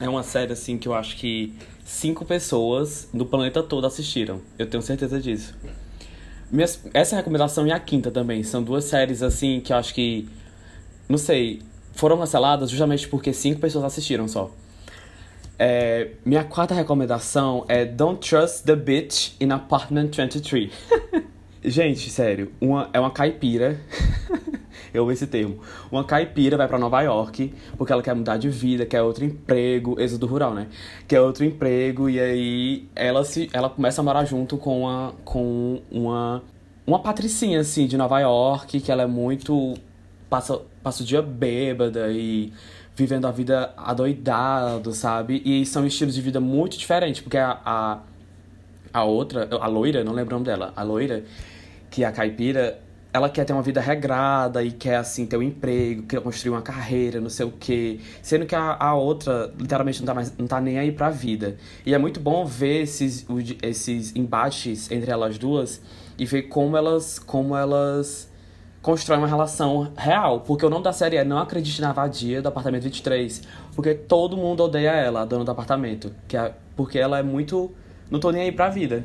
é 0.00 0.08
uma 0.08 0.22
série 0.22 0.52
assim 0.52 0.76
que 0.76 0.88
eu 0.88 0.94
acho 0.94 1.16
que 1.16 1.54
cinco 1.84 2.24
pessoas 2.24 3.08
no 3.12 3.26
planeta 3.26 3.62
todo 3.62 3.86
assistiram. 3.86 4.40
Eu 4.58 4.68
tenho 4.68 4.82
certeza 4.82 5.20
disso. 5.20 5.54
Essa 6.92 7.16
recomendação 7.16 7.66
e 7.66 7.72
a 7.72 7.80
quinta 7.80 8.10
também 8.10 8.42
são 8.42 8.62
duas 8.62 8.84
séries 8.84 9.22
assim 9.22 9.60
que 9.60 9.72
eu 9.72 9.76
acho 9.76 9.94
que 9.94 10.28
não 11.08 11.18
sei, 11.18 11.62
foram 11.92 12.18
canceladas 12.18 12.70
justamente 12.70 13.08
porque 13.08 13.32
cinco 13.32 13.60
pessoas 13.60 13.84
assistiram 13.84 14.26
só. 14.28 14.50
É, 15.58 16.10
minha 16.24 16.42
quarta 16.42 16.74
recomendação 16.74 17.64
é 17.68 17.84
Don't 17.84 18.28
Trust 18.28 18.64
the 18.64 18.74
Bitch 18.74 19.34
in 19.40 19.50
Apartment 19.50 20.10
23. 20.16 20.72
Gente, 21.64 22.10
sério, 22.10 22.52
uma, 22.60 22.90
é 22.92 23.00
uma 23.00 23.10
caipira. 23.10 23.80
Eu 24.94 25.02
amo 25.02 25.12
esse 25.12 25.26
termo. 25.26 25.58
Uma 25.90 26.04
caipira 26.04 26.56
vai 26.56 26.68
pra 26.68 26.78
Nova 26.78 27.02
York 27.02 27.52
porque 27.76 27.92
ela 27.92 28.00
quer 28.00 28.14
mudar 28.14 28.36
de 28.36 28.48
vida, 28.48 28.86
quer 28.86 29.02
outro 29.02 29.24
emprego, 29.24 30.00
êxodo 30.00 30.26
rural, 30.26 30.54
né? 30.54 30.68
Quer 31.08 31.20
outro 31.20 31.44
emprego 31.44 32.08
e 32.08 32.20
aí 32.20 32.88
ela 32.94 33.24
se 33.24 33.50
ela 33.52 33.68
começa 33.68 34.00
a 34.00 34.04
morar 34.04 34.24
junto 34.24 34.56
com 34.56 34.82
uma 34.82 35.12
com 35.24 35.82
uma 35.90 36.42
uma 36.86 37.00
patricinha 37.00 37.60
assim 37.60 37.88
de 37.88 37.96
Nova 37.96 38.20
York, 38.20 38.80
que 38.80 38.92
ela 38.92 39.02
é 39.02 39.06
muito 39.06 39.74
passa 40.30 40.60
passa 40.82 41.02
o 41.02 41.06
dia 41.06 41.20
bêbada 41.20 42.10
e 42.12 42.52
vivendo 42.94 43.26
a 43.26 43.32
vida 43.32 43.74
adoidado, 43.76 44.92
sabe? 44.92 45.42
E 45.44 45.66
são 45.66 45.84
estilos 45.84 46.14
de 46.14 46.20
vida 46.20 46.38
muito 46.38 46.78
diferentes, 46.78 47.20
porque 47.20 47.36
a, 47.36 47.58
a 47.64 47.98
a 48.92 49.02
outra, 49.02 49.48
a 49.60 49.66
loira, 49.66 50.04
não 50.04 50.12
lembro 50.12 50.36
o 50.36 50.38
nome 50.38 50.46
dela, 50.46 50.72
a 50.76 50.84
loira, 50.84 51.24
que 51.90 52.04
é 52.04 52.06
a 52.06 52.12
caipira, 52.12 52.78
ela 53.14 53.30
quer 53.30 53.44
ter 53.44 53.52
uma 53.52 53.62
vida 53.62 53.80
regrada 53.80 54.60
e 54.64 54.72
quer, 54.72 54.96
assim, 54.96 55.24
ter 55.24 55.36
um 55.36 55.42
emprego, 55.42 56.02
quer 56.02 56.20
construir 56.20 56.50
uma 56.50 56.62
carreira, 56.62 57.20
não 57.20 57.30
sei 57.30 57.46
o 57.46 57.52
quê. 57.52 58.00
Sendo 58.20 58.44
que 58.44 58.56
a, 58.56 58.76
a 58.76 58.92
outra, 58.96 59.54
literalmente, 59.56 60.00
não 60.00 60.06
tá, 60.06 60.14
mais, 60.14 60.36
não 60.36 60.48
tá 60.48 60.60
nem 60.60 60.80
aí 60.80 60.90
pra 60.90 61.10
vida. 61.10 61.56
E 61.86 61.94
é 61.94 61.98
muito 61.98 62.18
bom 62.18 62.44
ver 62.44 62.82
esses, 62.82 63.24
esses 63.62 64.16
embates 64.16 64.90
entre 64.90 65.12
elas 65.12 65.38
duas 65.38 65.80
e 66.18 66.26
ver 66.26 66.42
como 66.42 66.76
elas, 66.76 67.20
como 67.20 67.56
elas 67.56 68.28
constroem 68.82 69.20
uma 69.20 69.28
relação 69.28 69.92
real. 69.96 70.40
Porque 70.40 70.66
o 70.66 70.68
nome 70.68 70.82
da 70.82 70.92
série 70.92 71.16
é 71.16 71.22
Não 71.22 71.38
Acredite 71.38 71.80
na 71.80 71.92
Vadia, 71.92 72.42
do 72.42 72.48
Apartamento 72.48 72.82
23. 72.82 73.42
Porque 73.76 73.94
todo 73.94 74.36
mundo 74.36 74.64
odeia 74.64 74.90
ela, 74.90 75.22
a 75.22 75.24
dona 75.24 75.44
do 75.44 75.52
apartamento. 75.52 76.12
Que 76.26 76.36
é, 76.36 76.52
porque 76.74 76.98
ela 76.98 77.20
é 77.20 77.22
muito... 77.22 77.70
Não 78.10 78.18
tô 78.18 78.32
nem 78.32 78.42
aí 78.42 78.50
pra 78.50 78.68
vida. 78.70 79.04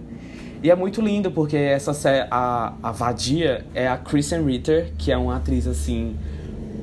E 0.61 0.69
é 0.69 0.75
muito 0.75 1.01
lindo, 1.01 1.31
porque 1.31 1.55
essa 1.55 1.91
a, 2.29 2.73
a 2.83 2.91
vadia 2.91 3.65
é 3.73 3.87
a 3.87 3.97
Kristen 3.97 4.43
Ritter, 4.43 4.91
que 4.97 5.11
é 5.11 5.17
uma 5.17 5.37
atriz, 5.37 5.65
assim, 5.65 6.17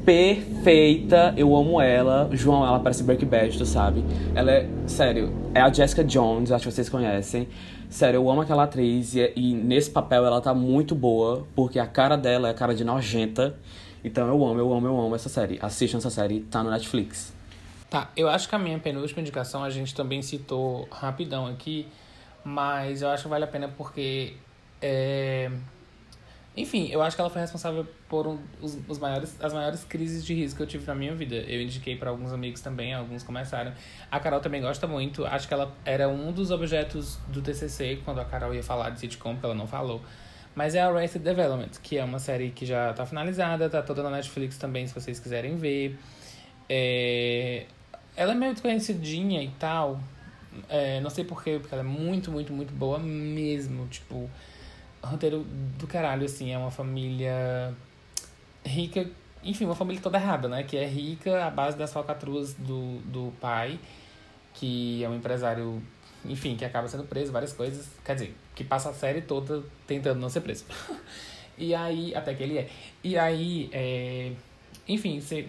perfeita. 0.04 1.34
Eu 1.36 1.54
amo 1.54 1.80
ela. 1.80 2.28
João, 2.32 2.64
ela 2.64 2.78
parece 2.80 3.02
Breaking 3.02 3.26
Bad, 3.26 3.58
tu 3.58 3.66
sabe? 3.66 4.02
Ela 4.34 4.50
é, 4.52 4.68
sério, 4.86 5.30
é 5.52 5.60
a 5.60 5.70
Jessica 5.70 6.02
Jones, 6.02 6.52
acho 6.52 6.68
que 6.68 6.72
vocês 6.72 6.88
conhecem. 6.88 7.48
Sério, 7.90 8.18
eu 8.18 8.30
amo 8.30 8.40
aquela 8.40 8.64
atriz 8.64 9.14
e, 9.14 9.32
e 9.36 9.52
nesse 9.52 9.90
papel 9.90 10.24
ela 10.24 10.40
tá 10.40 10.54
muito 10.54 10.94
boa, 10.94 11.46
porque 11.54 11.78
a 11.78 11.86
cara 11.86 12.16
dela 12.16 12.48
é 12.48 12.52
a 12.52 12.54
cara 12.54 12.74
de 12.74 12.84
nojenta. 12.84 13.56
Então 14.02 14.26
eu 14.26 14.44
amo, 14.46 14.58
eu 14.58 14.72
amo, 14.72 14.86
eu 14.86 14.98
amo 14.98 15.14
essa 15.14 15.28
série. 15.28 15.58
Assistam 15.60 15.98
essa 15.98 16.10
série, 16.10 16.40
tá 16.40 16.62
no 16.62 16.70
Netflix. 16.70 17.34
Tá, 17.90 18.10
eu 18.16 18.28
acho 18.28 18.48
que 18.48 18.54
a 18.54 18.58
minha 18.58 18.78
penúltima 18.78 19.20
indicação 19.20 19.62
a 19.62 19.70
gente 19.70 19.94
também 19.94 20.22
citou 20.22 20.88
rapidão 20.90 21.46
aqui, 21.46 21.86
mas 22.46 23.02
eu 23.02 23.08
acho 23.08 23.24
que 23.24 23.28
vale 23.28 23.42
a 23.42 23.48
pena 23.48 23.66
porque. 23.66 24.34
É... 24.80 25.50
Enfim, 26.56 26.88
eu 26.92 27.02
acho 27.02 27.16
que 27.16 27.20
ela 27.20 27.28
foi 27.28 27.40
responsável 27.40 27.84
por 28.08 28.24
um, 28.24 28.38
os, 28.62 28.78
os 28.88 28.98
maiores, 29.00 29.36
as 29.42 29.52
maiores 29.52 29.82
crises 29.82 30.24
de 30.24 30.32
risco 30.32 30.58
que 30.58 30.62
eu 30.62 30.66
tive 30.66 30.86
na 30.86 30.94
minha 30.94 31.12
vida. 31.12 31.34
Eu 31.34 31.60
indiquei 31.60 31.96
para 31.96 32.08
alguns 32.08 32.32
amigos 32.32 32.60
também, 32.60 32.94
alguns 32.94 33.24
começaram. 33.24 33.72
A 34.08 34.20
Carol 34.20 34.38
também 34.38 34.62
gosta 34.62 34.86
muito. 34.86 35.26
Acho 35.26 35.48
que 35.48 35.54
ela 35.54 35.74
era 35.84 36.08
um 36.08 36.30
dos 36.30 36.52
objetos 36.52 37.18
do 37.26 37.42
TCC 37.42 38.00
quando 38.04 38.20
a 38.20 38.24
Carol 38.24 38.54
ia 38.54 38.62
falar 38.62 38.90
de 38.90 39.00
sitcom, 39.00 39.32
porque 39.32 39.44
ela 39.44 39.54
não 39.54 39.66
falou. 39.66 40.00
Mas 40.54 40.76
é 40.76 40.80
Arrested 40.80 41.24
Development, 41.24 41.72
que 41.82 41.98
é 41.98 42.04
uma 42.04 42.20
série 42.20 42.50
que 42.52 42.64
já 42.64 42.92
tá 42.92 43.04
finalizada, 43.04 43.68
tá 43.68 43.82
toda 43.82 44.04
na 44.04 44.10
Netflix 44.10 44.56
também, 44.56 44.86
se 44.86 44.94
vocês 44.94 45.18
quiserem 45.18 45.56
ver. 45.56 45.98
É... 46.68 47.66
Ela 48.16 48.32
é 48.32 48.34
meio 48.36 48.52
desconhecidinha 48.52 49.42
e 49.42 49.48
tal. 49.58 50.00
É, 50.68 51.00
não 51.00 51.10
sei 51.10 51.24
porquê, 51.24 51.58
porque 51.58 51.74
ela 51.74 51.82
é 51.82 51.86
muito, 51.86 52.30
muito, 52.30 52.52
muito 52.52 52.72
boa 52.72 52.98
mesmo. 52.98 53.86
Tipo, 53.88 54.28
roteiro 55.02 55.44
do 55.78 55.86
caralho, 55.86 56.24
assim. 56.24 56.52
É 56.52 56.58
uma 56.58 56.70
família 56.70 57.74
rica. 58.64 59.08
Enfim, 59.42 59.64
uma 59.64 59.74
família 59.74 60.00
toda 60.02 60.18
errada, 60.18 60.48
né? 60.48 60.62
Que 60.62 60.76
é 60.76 60.86
rica 60.86 61.44
à 61.44 61.50
base 61.50 61.76
das 61.76 61.92
falcatruas 61.92 62.54
do, 62.54 62.98
do 63.00 63.32
pai, 63.40 63.78
que 64.54 65.04
é 65.04 65.08
um 65.08 65.14
empresário, 65.14 65.82
enfim, 66.24 66.56
que 66.56 66.64
acaba 66.64 66.88
sendo 66.88 67.04
preso, 67.04 67.32
várias 67.32 67.52
coisas. 67.52 67.88
Quer 68.04 68.14
dizer, 68.14 68.36
que 68.54 68.64
passa 68.64 68.90
a 68.90 68.94
série 68.94 69.22
toda 69.22 69.62
tentando 69.86 70.20
não 70.20 70.28
ser 70.28 70.40
preso. 70.40 70.64
e 71.56 71.74
aí, 71.74 72.14
até 72.14 72.34
que 72.34 72.42
ele 72.42 72.58
é. 72.58 72.68
E 73.04 73.16
aí, 73.16 73.70
é, 73.72 74.32
enfim, 74.88 75.20
você 75.20 75.48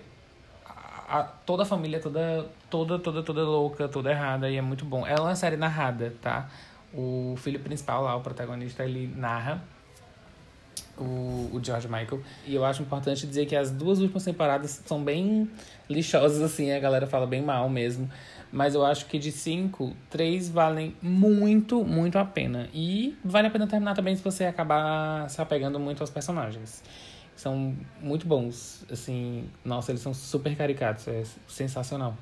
a, 1.08 1.24
toda 1.24 1.63
a 1.63 1.65
família 1.65 2.00
toda, 2.00 2.46
toda, 2.70 3.00
toda, 3.00 3.24
toda 3.24 3.43
louca, 3.43 3.88
toda 3.88 4.12
errada, 4.12 4.50
e 4.50 4.58
é 4.58 4.62
muito 4.62 4.84
bom. 4.84 5.08
Ela 5.08 5.20
é 5.20 5.22
uma 5.22 5.36
série 5.36 5.56
narrada, 5.56 6.13
tá? 6.22 6.50
O 6.93 7.36
filho 7.38 7.60
principal 7.60 8.04
lá, 8.04 8.15
o 8.15 8.22
protagonista, 8.22 8.84
ele 8.84 9.13
narra 9.15 9.62
o, 10.98 11.50
o 11.54 11.62
George 11.63 11.88
Michael. 11.88 12.22
E 12.46 12.54
eu 12.54 12.65
acho 12.65 12.82
importante 12.82 13.26
dizer 13.26 13.46
que 13.46 13.56
as 13.56 13.72
duas 13.72 14.00
últimas 14.00 14.24
temporadas 14.24 14.82
são 14.86 15.02
bem 15.04 15.50
lixosas, 15.89 16.41
assim, 16.41 16.72
a 16.72 16.80
galera 16.80 17.08
fala 17.08 17.26
bem 17.26 17.41
mal 17.41 17.70
mesmo. 17.70 18.10
Mas 18.52 18.76
eu 18.76 18.86
acho 18.86 19.06
que 19.08 19.20
de 19.20 19.32
cinco, 19.32 19.93
três 20.10 20.50
valem 20.50 20.96
muito, 21.02 21.84
muito 21.84 22.17
a 22.17 22.26
pena. 22.26 22.70
E 22.74 23.17
vale 23.24 23.48
a 23.48 23.52
pena 23.52 23.67
terminar 23.67 23.93
também 23.93 24.15
se 24.15 24.24
você 24.24 24.46
acabar 24.46 25.30
se 25.30 25.41
apegando 25.41 25.80
muito 25.80 26.02
aos 26.02 26.10
personagens 26.10 26.82
são 27.38 27.76
muito 28.02 28.28
bons. 28.28 28.84
Assim, 28.91 29.45
nossa, 29.63 29.91
eles 29.91 30.02
são 30.02 30.13
super 30.13 30.56
caricatos, 30.56 31.08
é 31.08 31.23
sensacional. 31.47 32.17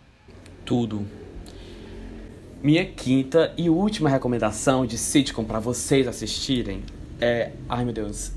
Tudo. 0.63 1.05
Minha 2.61 2.85
quinta 2.85 3.53
e 3.57 3.69
última 3.69 4.09
recomendação 4.09 4.85
de 4.85 4.97
sitcom 4.97 5.43
pra 5.43 5.59
vocês 5.59 6.07
assistirem 6.07 6.83
é. 7.19 7.51
Ai 7.69 7.83
meu 7.83 7.93
Deus. 7.93 8.31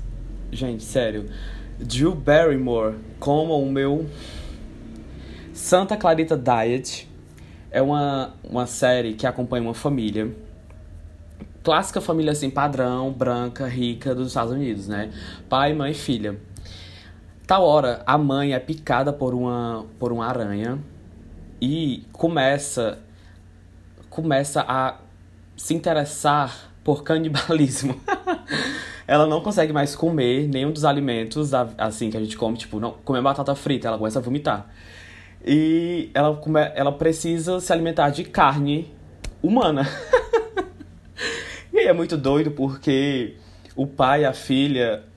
Gente, 0.51 0.83
sério. 0.83 1.29
Drew 1.79 2.13
Barrymore 2.13 2.95
como 3.19 3.57
o 3.61 3.71
meu 3.71 4.09
Santa 5.53 5.95
Clarita 5.97 6.37
Diet 6.37 7.09
é 7.71 7.81
uma, 7.81 8.33
uma 8.43 8.65
série 8.65 9.13
que 9.13 9.27
acompanha 9.27 9.63
uma 9.63 9.73
família. 9.73 10.33
Clássica 11.63 11.99
família 11.99 12.31
assim, 12.31 12.49
padrão, 12.49 13.11
branca, 13.11 13.67
rica 13.67 14.15
dos 14.15 14.29
Estados 14.29 14.53
Unidos, 14.53 14.87
né? 14.87 15.11
Pai, 15.49 15.73
mãe 15.73 15.91
e 15.91 15.95
filha. 15.95 16.39
Tal 17.49 17.63
hora, 17.63 18.03
a 18.05 18.15
mãe 18.15 18.53
é 18.53 18.59
picada 18.59 19.11
por 19.11 19.33
uma, 19.33 19.87
por 19.97 20.11
uma 20.11 20.27
aranha 20.27 20.77
e 21.59 22.03
começa 22.11 22.99
começa 24.07 24.63
a 24.67 24.97
se 25.57 25.73
interessar 25.73 26.71
por 26.83 27.03
canibalismo. 27.03 27.99
ela 29.07 29.25
não 29.25 29.41
consegue 29.41 29.73
mais 29.73 29.95
comer 29.95 30.47
nenhum 30.47 30.71
dos 30.71 30.85
alimentos 30.85 31.51
assim 31.75 32.11
que 32.11 32.17
a 32.17 32.19
gente 32.19 32.37
come, 32.37 32.55
tipo, 32.55 32.79
não 32.79 32.91
comer 33.03 33.23
batata 33.23 33.55
frita, 33.55 33.87
ela 33.87 33.97
começa 33.97 34.19
a 34.19 34.21
vomitar. 34.21 34.69
E 35.43 36.11
ela, 36.13 36.35
come, 36.35 36.59
ela 36.75 36.91
precisa 36.91 37.59
se 37.59 37.73
alimentar 37.73 38.11
de 38.11 38.25
carne 38.25 38.93
humana. 39.41 39.89
e 41.73 41.79
é 41.79 41.93
muito 41.93 42.15
doido 42.15 42.51
porque 42.51 43.37
o 43.75 43.87
pai 43.87 44.21
e 44.21 44.25
a 44.25 44.33
filha 44.33 45.08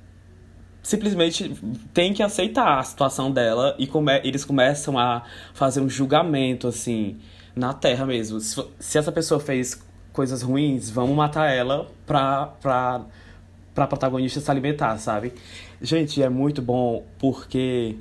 simplesmente 0.82 1.54
tem 1.94 2.12
que 2.12 2.22
aceitar 2.22 2.78
a 2.78 2.82
situação 2.82 3.30
dela 3.30 3.74
e 3.78 3.86
come, 3.86 4.20
eles 4.24 4.44
começam 4.44 4.98
a 4.98 5.22
fazer 5.54 5.80
um 5.80 5.88
julgamento, 5.88 6.66
assim, 6.66 7.18
na 7.54 7.72
Terra 7.72 8.04
mesmo. 8.04 8.40
Se, 8.40 8.62
se 8.78 8.98
essa 8.98 9.12
pessoa 9.12 9.38
fez 9.38 9.80
coisas 10.12 10.42
ruins, 10.42 10.90
vamos 10.90 11.16
matar 11.16 11.50
ela 11.50 11.88
pra, 12.06 12.46
pra, 12.60 13.02
pra 13.74 13.86
protagonista 13.86 14.40
se 14.40 14.50
alimentar, 14.50 14.98
sabe? 14.98 15.32
Gente, 15.80 16.22
é 16.22 16.28
muito 16.28 16.60
bom 16.60 17.04
porque. 17.18 17.96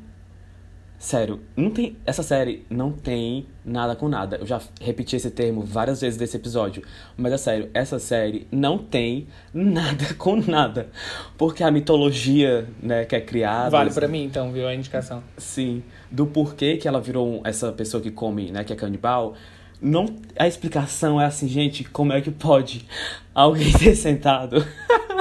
Sério, 1.01 1.39
não 1.57 1.71
tem, 1.71 1.97
essa 2.05 2.21
série 2.21 2.63
não 2.69 2.91
tem 2.91 3.47
nada 3.65 3.95
com 3.95 4.07
nada. 4.07 4.35
Eu 4.35 4.45
já 4.45 4.61
repeti 4.79 5.15
esse 5.15 5.31
termo 5.31 5.63
várias 5.63 5.99
vezes 5.99 6.19
nesse 6.19 6.37
episódio. 6.37 6.83
Mas 7.17 7.33
é 7.33 7.37
sério, 7.37 7.71
essa 7.73 7.97
série 7.97 8.45
não 8.51 8.77
tem 8.77 9.27
nada 9.51 10.13
com 10.13 10.35
nada. 10.35 10.91
Porque 11.39 11.63
a 11.63 11.71
mitologia 11.71 12.67
né, 12.79 13.03
que 13.03 13.15
é 13.15 13.19
criada. 13.19 13.71
Vale 13.71 13.91
pra 13.91 14.07
mim, 14.07 14.23
então, 14.23 14.51
viu 14.51 14.67
a 14.67 14.75
indicação. 14.75 15.23
Sim, 15.39 15.81
do 16.11 16.27
porquê 16.27 16.77
que 16.77 16.87
ela 16.87 17.01
virou 17.01 17.41
essa 17.43 17.71
pessoa 17.71 17.99
que 17.99 18.11
come, 18.11 18.51
né, 18.51 18.63
que 18.63 18.71
é 18.71 18.75
canibal. 18.75 19.33
Não, 19.81 20.05
a 20.37 20.47
explicação 20.47 21.19
é 21.19 21.25
assim, 21.25 21.47
gente, 21.47 21.83
como 21.83 22.13
é 22.13 22.21
que 22.21 22.29
pode 22.29 22.85
alguém 23.33 23.73
ter 23.73 23.95
sentado 23.95 24.63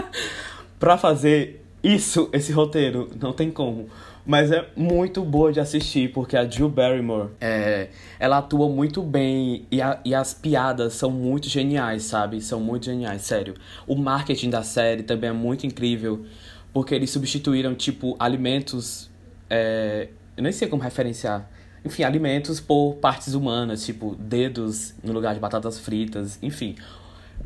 pra 0.79 0.99
fazer 0.99 1.65
isso, 1.83 2.29
esse 2.35 2.53
roteiro? 2.53 3.09
Não 3.19 3.33
tem 3.33 3.51
como. 3.51 3.89
Mas 4.25 4.53
é 4.53 4.69
muito 4.77 5.25
boa 5.25 5.53
de 5.53 5.61
assistir, 5.61 6.13
porque 6.13 6.37
a 6.37 6.49
Jill 6.49 6.69
Barrymore, 6.69 7.31
é, 7.41 7.89
ela 8.19 8.39
atua 8.39 8.69
muito 8.69 9.03
bem 9.03 9.67
e, 9.71 9.81
a- 9.81 9.99
e 10.05 10.15
as 10.15 10.35
piadas 10.35 10.93
são 10.95 11.11
muito 11.11 11.49
geniais, 11.49 12.05
sabe? 12.05 12.41
São 12.41 12.61
muito 12.61 12.85
geniais, 12.85 13.23
sério. 13.23 13.55
O 13.87 13.97
marketing 13.97 14.51
da 14.51 14.63
série 14.63 15.03
também 15.03 15.31
é 15.31 15.33
muito 15.33 15.67
incrível, 15.67 16.25
porque 16.73 16.95
eles 16.95 17.11
substituíram, 17.11 17.75
tipo, 17.75 18.15
alimentos 18.19 19.11
é, 19.49 20.09
eu 20.37 20.43
nem 20.45 20.53
sei 20.53 20.69
como 20.69 20.83
referenciar. 20.83 21.51
Enfim, 21.85 22.03
alimentos 22.05 22.61
por 22.61 22.95
partes 22.97 23.35
humanas, 23.35 23.85
tipo 23.85 24.15
dedos 24.17 24.95
no 25.03 25.13
lugar 25.13 25.35
de 25.35 25.41
batatas 25.41 25.79
fritas, 25.79 26.39
enfim. 26.43 26.77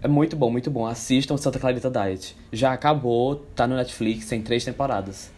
É 0.02 0.08
muito 0.08 0.37
bom, 0.37 0.50
muito 0.50 0.70
bom. 0.70 0.84
Assistam 0.87 1.37
Santa 1.37 1.58
Clarita 1.58 1.88
Diet. 1.90 2.37
Já 2.52 2.72
acabou, 2.72 3.37
tá 3.54 3.66
no 3.66 3.76
Netflix, 3.76 4.26
tem 4.26 4.42
três 4.42 4.64
temporadas. 4.64 5.32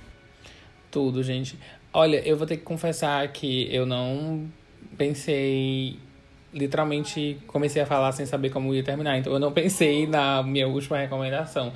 Tudo, 0.90 1.22
gente. 1.22 1.58
Olha, 1.92 2.16
eu 2.28 2.36
vou 2.36 2.46
ter 2.46 2.56
que 2.56 2.62
confessar 2.62 3.26
que 3.28 3.72
eu 3.74 3.86
não 3.86 4.46
pensei. 4.96 5.98
Literalmente 6.52 7.38
comecei 7.46 7.82
a 7.82 7.86
falar 7.86 8.12
sem 8.12 8.26
saber 8.26 8.50
como 8.50 8.74
ia 8.74 8.82
terminar. 8.82 9.18
Então 9.18 9.32
eu 9.32 9.38
não 9.38 9.52
pensei 9.52 10.06
na 10.06 10.42
minha 10.42 10.68
última 10.68 10.98
recomendação. 10.98 11.72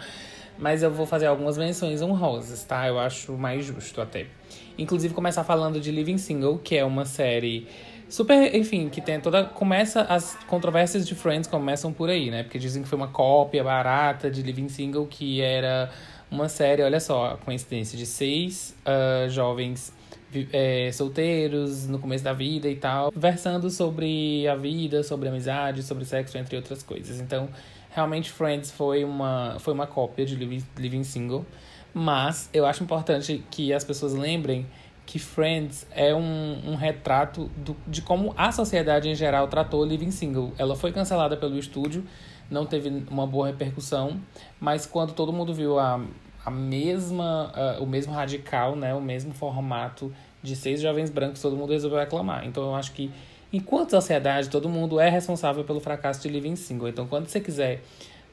Mas 0.59 0.83
eu 0.83 0.90
vou 0.90 1.07
fazer 1.07 1.27
algumas 1.27 1.57
menções 1.57 2.03
honrosas, 2.03 2.64
tá? 2.64 2.87
Eu 2.87 2.99
acho 2.99 3.33
mais 3.33 3.64
justo 3.64 4.01
até. 4.01 4.27
Inclusive 4.77 5.14
começar 5.14 5.42
falando 5.42 5.81
de 5.81 5.90
Living 5.90 6.18
Single, 6.18 6.59
que 6.59 6.77
é 6.77 6.85
uma 6.85 7.07
série 7.07 7.66
super, 8.11 8.55
enfim, 8.55 8.90
que 8.90 9.01
tem 9.01 9.18
toda. 9.20 9.44
Começa. 9.44 10.03
As 10.03 10.37
controvérsias 10.46 11.07
de 11.07 11.14
Friends 11.14 11.49
começam 11.49 11.92
por 11.92 12.11
aí, 12.11 12.31
né? 12.31 12.42
Porque 12.42 12.59
dizem 12.59 12.83
que 12.83 12.88
foi 12.88 12.99
uma 12.99 13.09
cópia 13.09 13.64
barata 13.64 14.31
de 14.31 14.42
Living 14.42 14.68
Single, 14.68 15.07
que 15.07 15.40
era 15.40 15.90
uma 16.31 16.49
série, 16.49 16.83
olha 16.83 17.01
só, 17.01 17.33
a 17.33 17.37
coincidência, 17.37 17.99
de 17.99 18.07
seis 18.07 18.75
ah, 18.85 19.27
jovens 19.29 19.93
é, 20.53 20.90
solteiros 20.93 21.88
no 21.88 21.99
começo 21.99 22.23
da 22.23 22.33
vida 22.33 22.69
e 22.69 22.77
tal, 22.77 23.12
versando 23.14 23.69
sobre 23.71 24.47
a 24.47 24.55
vida, 24.55 25.03
sobre 25.03 25.29
amizade, 25.29 25.83
sobre 25.83 26.05
sexo, 26.05 26.38
entre 26.38 26.57
outras 26.57 26.83
coisas. 26.83 27.21
Então, 27.21 27.49
realmente 27.90 28.31
Friends 28.31 28.71
foi 28.71 29.05
uma, 29.05 29.57
foi 29.59 29.75
uma 29.75 29.87
cópia 29.87 30.25
de 30.25 30.37
Living, 30.37 30.64
Living 30.79 31.05
Single, 31.05 31.45
mas 31.93 32.49
eu 32.53 32.64
acho 32.64 32.83
importante 32.83 33.45
que 33.51 33.73
as 33.73 33.83
pessoas 33.83 34.14
lembrem 34.14 34.66
que 35.05 35.19
Friends 35.19 35.88
é 35.90 36.14
um, 36.14 36.71
um 36.71 36.75
retrato 36.77 37.51
do, 37.57 37.77
de 37.85 38.01
como 38.01 38.33
a 38.37 38.53
sociedade 38.53 39.09
em 39.09 39.14
geral 39.16 39.49
tratou 39.49 39.85
Living 39.85 40.12
Single. 40.12 40.53
Ela 40.57 40.77
foi 40.77 40.93
cancelada 40.93 41.37
pelo 41.37 41.59
estúdio, 41.59 42.05
não 42.51 42.67
teve 42.67 43.05
uma 43.11 43.27
boa 43.27 43.47
repercussão, 43.47 44.21
mas 44.59 44.87
quando 44.87 45.13
todo 45.13 45.33
mundo 45.33 45.55
viu 45.55 45.79
a, 45.79 46.01
a 46.45 46.51
mesma, 46.51 47.53
o 47.81 47.87
mesmo 47.87 48.13
radical, 48.13 48.75
né, 48.75 48.93
o 48.95 49.01
mesmo 49.01 49.33
formato 49.33 50.13
de 50.43 50.57
seis 50.57 50.81
jovens 50.81 51.11
brancos, 51.11 51.41
todo 51.41 51.57
mundo 51.57 51.73
resolveu 51.73 51.99
reclamar. 51.99 52.47
Então 52.47 52.65
eu 52.65 52.75
acho 52.75 52.93
que, 52.93 53.11
enquanto 53.53 53.91
sociedade, 53.91 54.49
todo 54.49 54.69
mundo 54.69 54.99
é 54.99 55.09
responsável 55.09 55.63
pelo 55.65 55.81
fracasso 55.81 56.23
de 56.23 56.29
Living 56.29 56.57
Single. 56.57 56.89
Então 56.89 57.07
quando 57.07 57.29
você 57.29 57.41
quiser 57.41 57.83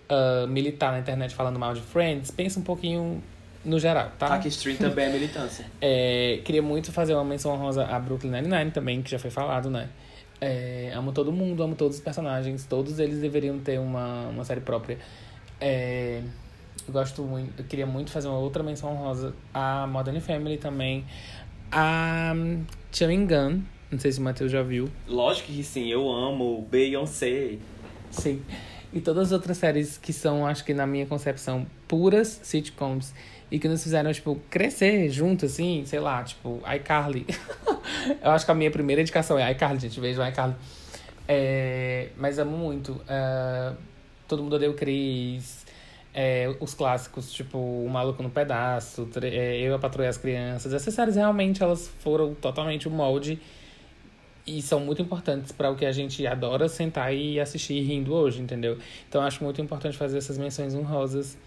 ah, 0.09 0.45
militar 0.47 0.91
na 0.91 0.99
internet 0.99 1.35
falando 1.35 1.59
mal 1.59 1.73
de 1.73 1.81
Friends, 1.81 2.31
pensa 2.31 2.59
um 2.59 2.63
pouquinho 2.63 3.21
no 3.65 3.77
geral, 3.77 4.11
tá? 4.17 4.39
Stream 4.47 4.77
também 4.77 5.05
é 5.05 5.09
militância. 5.09 5.65
É, 5.81 6.39
queria 6.45 6.61
muito 6.61 6.91
fazer 6.91 7.13
uma 7.13 7.25
menção 7.25 7.51
honrosa 7.51 7.85
a 7.85 7.99
Brooklyn 7.99 8.31
Nine-Nine 8.31 8.71
também, 8.71 9.01
que 9.01 9.11
já 9.11 9.19
foi 9.19 9.29
falado, 9.29 9.69
né? 9.69 9.89
É, 10.39 10.91
amo 10.93 11.11
todo 11.11 11.31
mundo, 11.31 11.63
amo 11.63 11.75
todos 11.75 11.97
os 11.97 12.03
personagens, 12.03 12.65
todos 12.65 12.99
eles 12.99 13.19
deveriam 13.19 13.59
ter 13.59 13.79
uma, 13.79 14.27
uma 14.27 14.43
série 14.43 14.61
própria. 14.61 14.99
É, 15.59 16.21
eu 16.87 16.93
gosto 16.93 17.23
muito, 17.23 17.59
eu 17.59 17.65
queria 17.65 17.85
muito 17.85 18.11
fazer 18.11 18.27
uma 18.27 18.37
outra 18.37 18.61
menção 18.61 18.91
honrosa 18.91 19.33
a 19.53 19.87
Modern 19.87 20.19
Family 20.19 20.57
também, 20.57 21.05
a 21.71 22.33
Chewing 22.91 23.25
Gun, 23.25 23.61
não 23.91 23.99
sei 23.99 24.11
se 24.11 24.19
o 24.19 24.23
Matheus 24.23 24.51
já 24.51 24.61
viu. 24.61 24.89
Lógico 25.07 25.51
que 25.51 25.63
sim, 25.63 25.87
eu 25.87 26.09
amo 26.09 26.67
Beyoncé. 26.69 27.57
Sim. 28.11 28.41
E 28.93 29.01
todas 29.01 29.27
as 29.27 29.31
outras 29.33 29.57
séries 29.57 29.97
que 29.97 30.13
são, 30.13 30.45
acho 30.45 30.63
que 30.63 30.73
na 30.73 30.87
minha 30.87 31.05
concepção, 31.05 31.65
puras 31.87 32.39
sitcoms 32.43 33.13
e 33.49 33.59
que 33.59 33.67
nos 33.67 33.81
fizeram, 33.81 34.11
tipo, 34.11 34.39
crescer 34.49 35.09
junto, 35.09 35.45
assim, 35.45 35.83
sei 35.85 35.99
lá, 35.99 36.23
tipo, 36.23 36.61
iCarly. 36.75 37.25
Eu 38.21 38.31
acho 38.31 38.45
que 38.45 38.51
a 38.51 38.55
minha 38.55 38.71
primeira 38.71 39.01
indicação 39.01 39.39
é 39.39 39.51
iCarly, 39.51 39.79
gente. 39.79 39.99
Vejo 39.99 40.25
iCarly. 40.25 40.55
É, 41.27 42.09
mas 42.17 42.39
amo 42.39 42.57
muito. 42.57 43.01
É, 43.07 43.73
Todo 44.27 44.43
mundo 44.43 44.57
odeia 44.57 44.69
o 44.69 44.73
Chris. 44.73 45.65
É, 46.13 46.53
os 46.59 46.73
clássicos, 46.73 47.31
tipo, 47.31 47.57
O 47.57 47.87
Maluco 47.89 48.23
no 48.23 48.29
Pedaço, 48.29 49.07
é, 49.21 49.59
Eu, 49.59 49.75
a 49.75 49.79
Patroa 49.79 50.05
e 50.05 50.09
as 50.09 50.17
Crianças. 50.17 50.73
Essas 50.73 50.93
séries 50.93 51.15
realmente 51.15 51.61
elas 51.61 51.87
foram 51.99 52.33
totalmente 52.33 52.87
o 52.87 52.91
molde 52.91 53.39
e 54.45 54.61
são 54.61 54.79
muito 54.79 55.01
importantes 55.01 55.51
para 55.51 55.69
o 55.69 55.75
que 55.75 55.85
a 55.85 55.91
gente 55.91 56.25
adora 56.25 56.67
sentar 56.69 57.13
e 57.13 57.39
assistir 57.39 57.81
rindo 57.81 58.13
hoje, 58.13 58.41
entendeu? 58.41 58.77
Então 59.07 59.21
acho 59.21 59.43
muito 59.43 59.61
importante 59.61 59.95
fazer 59.95 60.17
essas 60.17 60.37
menções 60.37 60.73
honrosas 60.73 61.37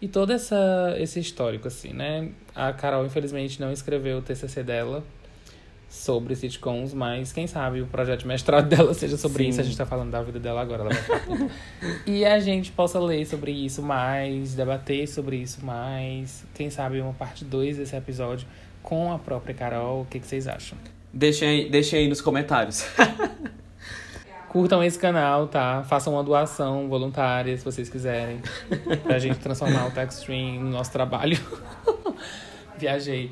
e 0.00 0.08
todo 0.08 0.32
essa, 0.32 0.94
esse 0.98 1.18
histórico, 1.18 1.68
assim, 1.68 1.92
né? 1.92 2.30
A 2.54 2.72
Carol, 2.72 3.04
infelizmente, 3.04 3.60
não 3.60 3.72
escreveu 3.72 4.18
o 4.18 4.22
TCC 4.22 4.62
dela 4.62 5.04
sobre 5.88 6.36
sitcoms, 6.36 6.92
mas 6.92 7.32
quem 7.32 7.46
sabe 7.46 7.80
o 7.80 7.86
projeto 7.86 8.20
de 8.20 8.26
mestrado 8.26 8.68
dela 8.74 8.92
seja 8.94 9.16
sobre 9.16 9.44
Sim. 9.44 9.50
isso. 9.50 9.60
A 9.60 9.64
gente 9.64 9.76
tá 9.76 9.86
falando 9.86 10.10
da 10.10 10.22
vida 10.22 10.38
dela 10.38 10.60
agora, 10.60 10.82
ela 10.82 10.90
vai. 10.90 11.50
E 12.06 12.24
a 12.24 12.38
gente 12.38 12.70
possa 12.70 13.00
ler 13.00 13.26
sobre 13.26 13.50
isso 13.50 13.82
mais, 13.82 14.54
debater 14.54 15.08
sobre 15.08 15.36
isso 15.36 15.64
mais. 15.64 16.44
Quem 16.54 16.70
sabe 16.70 17.00
uma 17.00 17.14
parte 17.14 17.44
2 17.44 17.78
desse 17.78 17.96
episódio 17.96 18.46
com 18.82 19.12
a 19.12 19.18
própria 19.18 19.54
Carol. 19.54 20.02
O 20.02 20.04
que, 20.04 20.20
que 20.20 20.26
vocês 20.26 20.46
acham? 20.46 20.78
Deixem 21.12 21.48
aí, 21.48 21.70
deixem 21.70 22.00
aí 22.00 22.08
nos 22.08 22.20
comentários. 22.20 22.84
Curtam 24.48 24.82
esse 24.82 24.98
canal, 24.98 25.46
tá? 25.46 25.82
Façam 25.84 26.14
uma 26.14 26.24
doação 26.24 26.88
voluntária, 26.88 27.56
se 27.56 27.64
vocês 27.64 27.88
quiserem. 27.88 28.40
Pra 29.04 29.18
gente 29.18 29.38
transformar 29.38 29.86
o 29.86 29.90
Techstream 29.90 30.60
no 30.60 30.70
nosso 30.70 30.90
trabalho. 30.90 31.38
Viajei. 32.78 33.30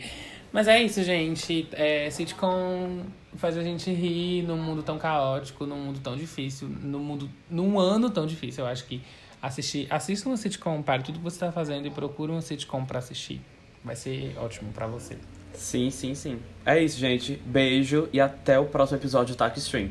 Mas 0.53 0.69
é 0.69 0.83
isso, 0.83 1.03
gente. 1.03 1.69
É, 1.73 2.11
sitcom 2.11 3.03
faz 3.37 3.57
a 3.57 3.63
gente 3.63 3.91
rir 3.93 4.43
num 4.43 4.57
mundo 4.57 4.83
tão 4.83 4.99
caótico, 4.99 5.67
num 5.67 5.77
mundo 5.77 6.01
tão 6.01 6.17
difícil, 6.17 6.69
num 6.69 6.99
mundo, 6.99 7.29
num 7.51 7.79
ano 7.79 8.11
tão 8.11 8.27
difícil. 8.27 8.65
Eu 8.65 8.71
acho 8.71 8.85
que 8.85 9.03
assistir, 9.41 9.87
assista 9.91 10.29
uma 10.29 10.37
sitcom, 10.37 10.83
pare 10.83 11.03
tudo 11.03 11.19
que 11.19 11.25
você 11.25 11.39
tá 11.39 11.53
fazendo 11.53 11.87
e 11.87 11.91
procure 11.91 12.33
uma 12.33 12.41
sitcom 12.41 12.85
pra 12.85 12.99
assistir. 12.99 13.41
Vai 13.85 13.97
ser 13.97 14.35
ótimo 14.39 14.73
pra 14.73 14.87
você. 14.87 15.17
sim, 15.53 15.91
sim, 15.91 16.15
sim. 16.15 16.39
É 16.65 16.83
isso, 16.83 16.99
gente. 16.99 17.41
Beijo 17.47 18.09
e 18.13 18.21
até 18.21 18.59
o 18.59 18.67
próximo 18.67 18.99
episódio 18.99 19.35
do 19.35 19.39
Taco 19.39 19.59
Stream. 19.59 19.91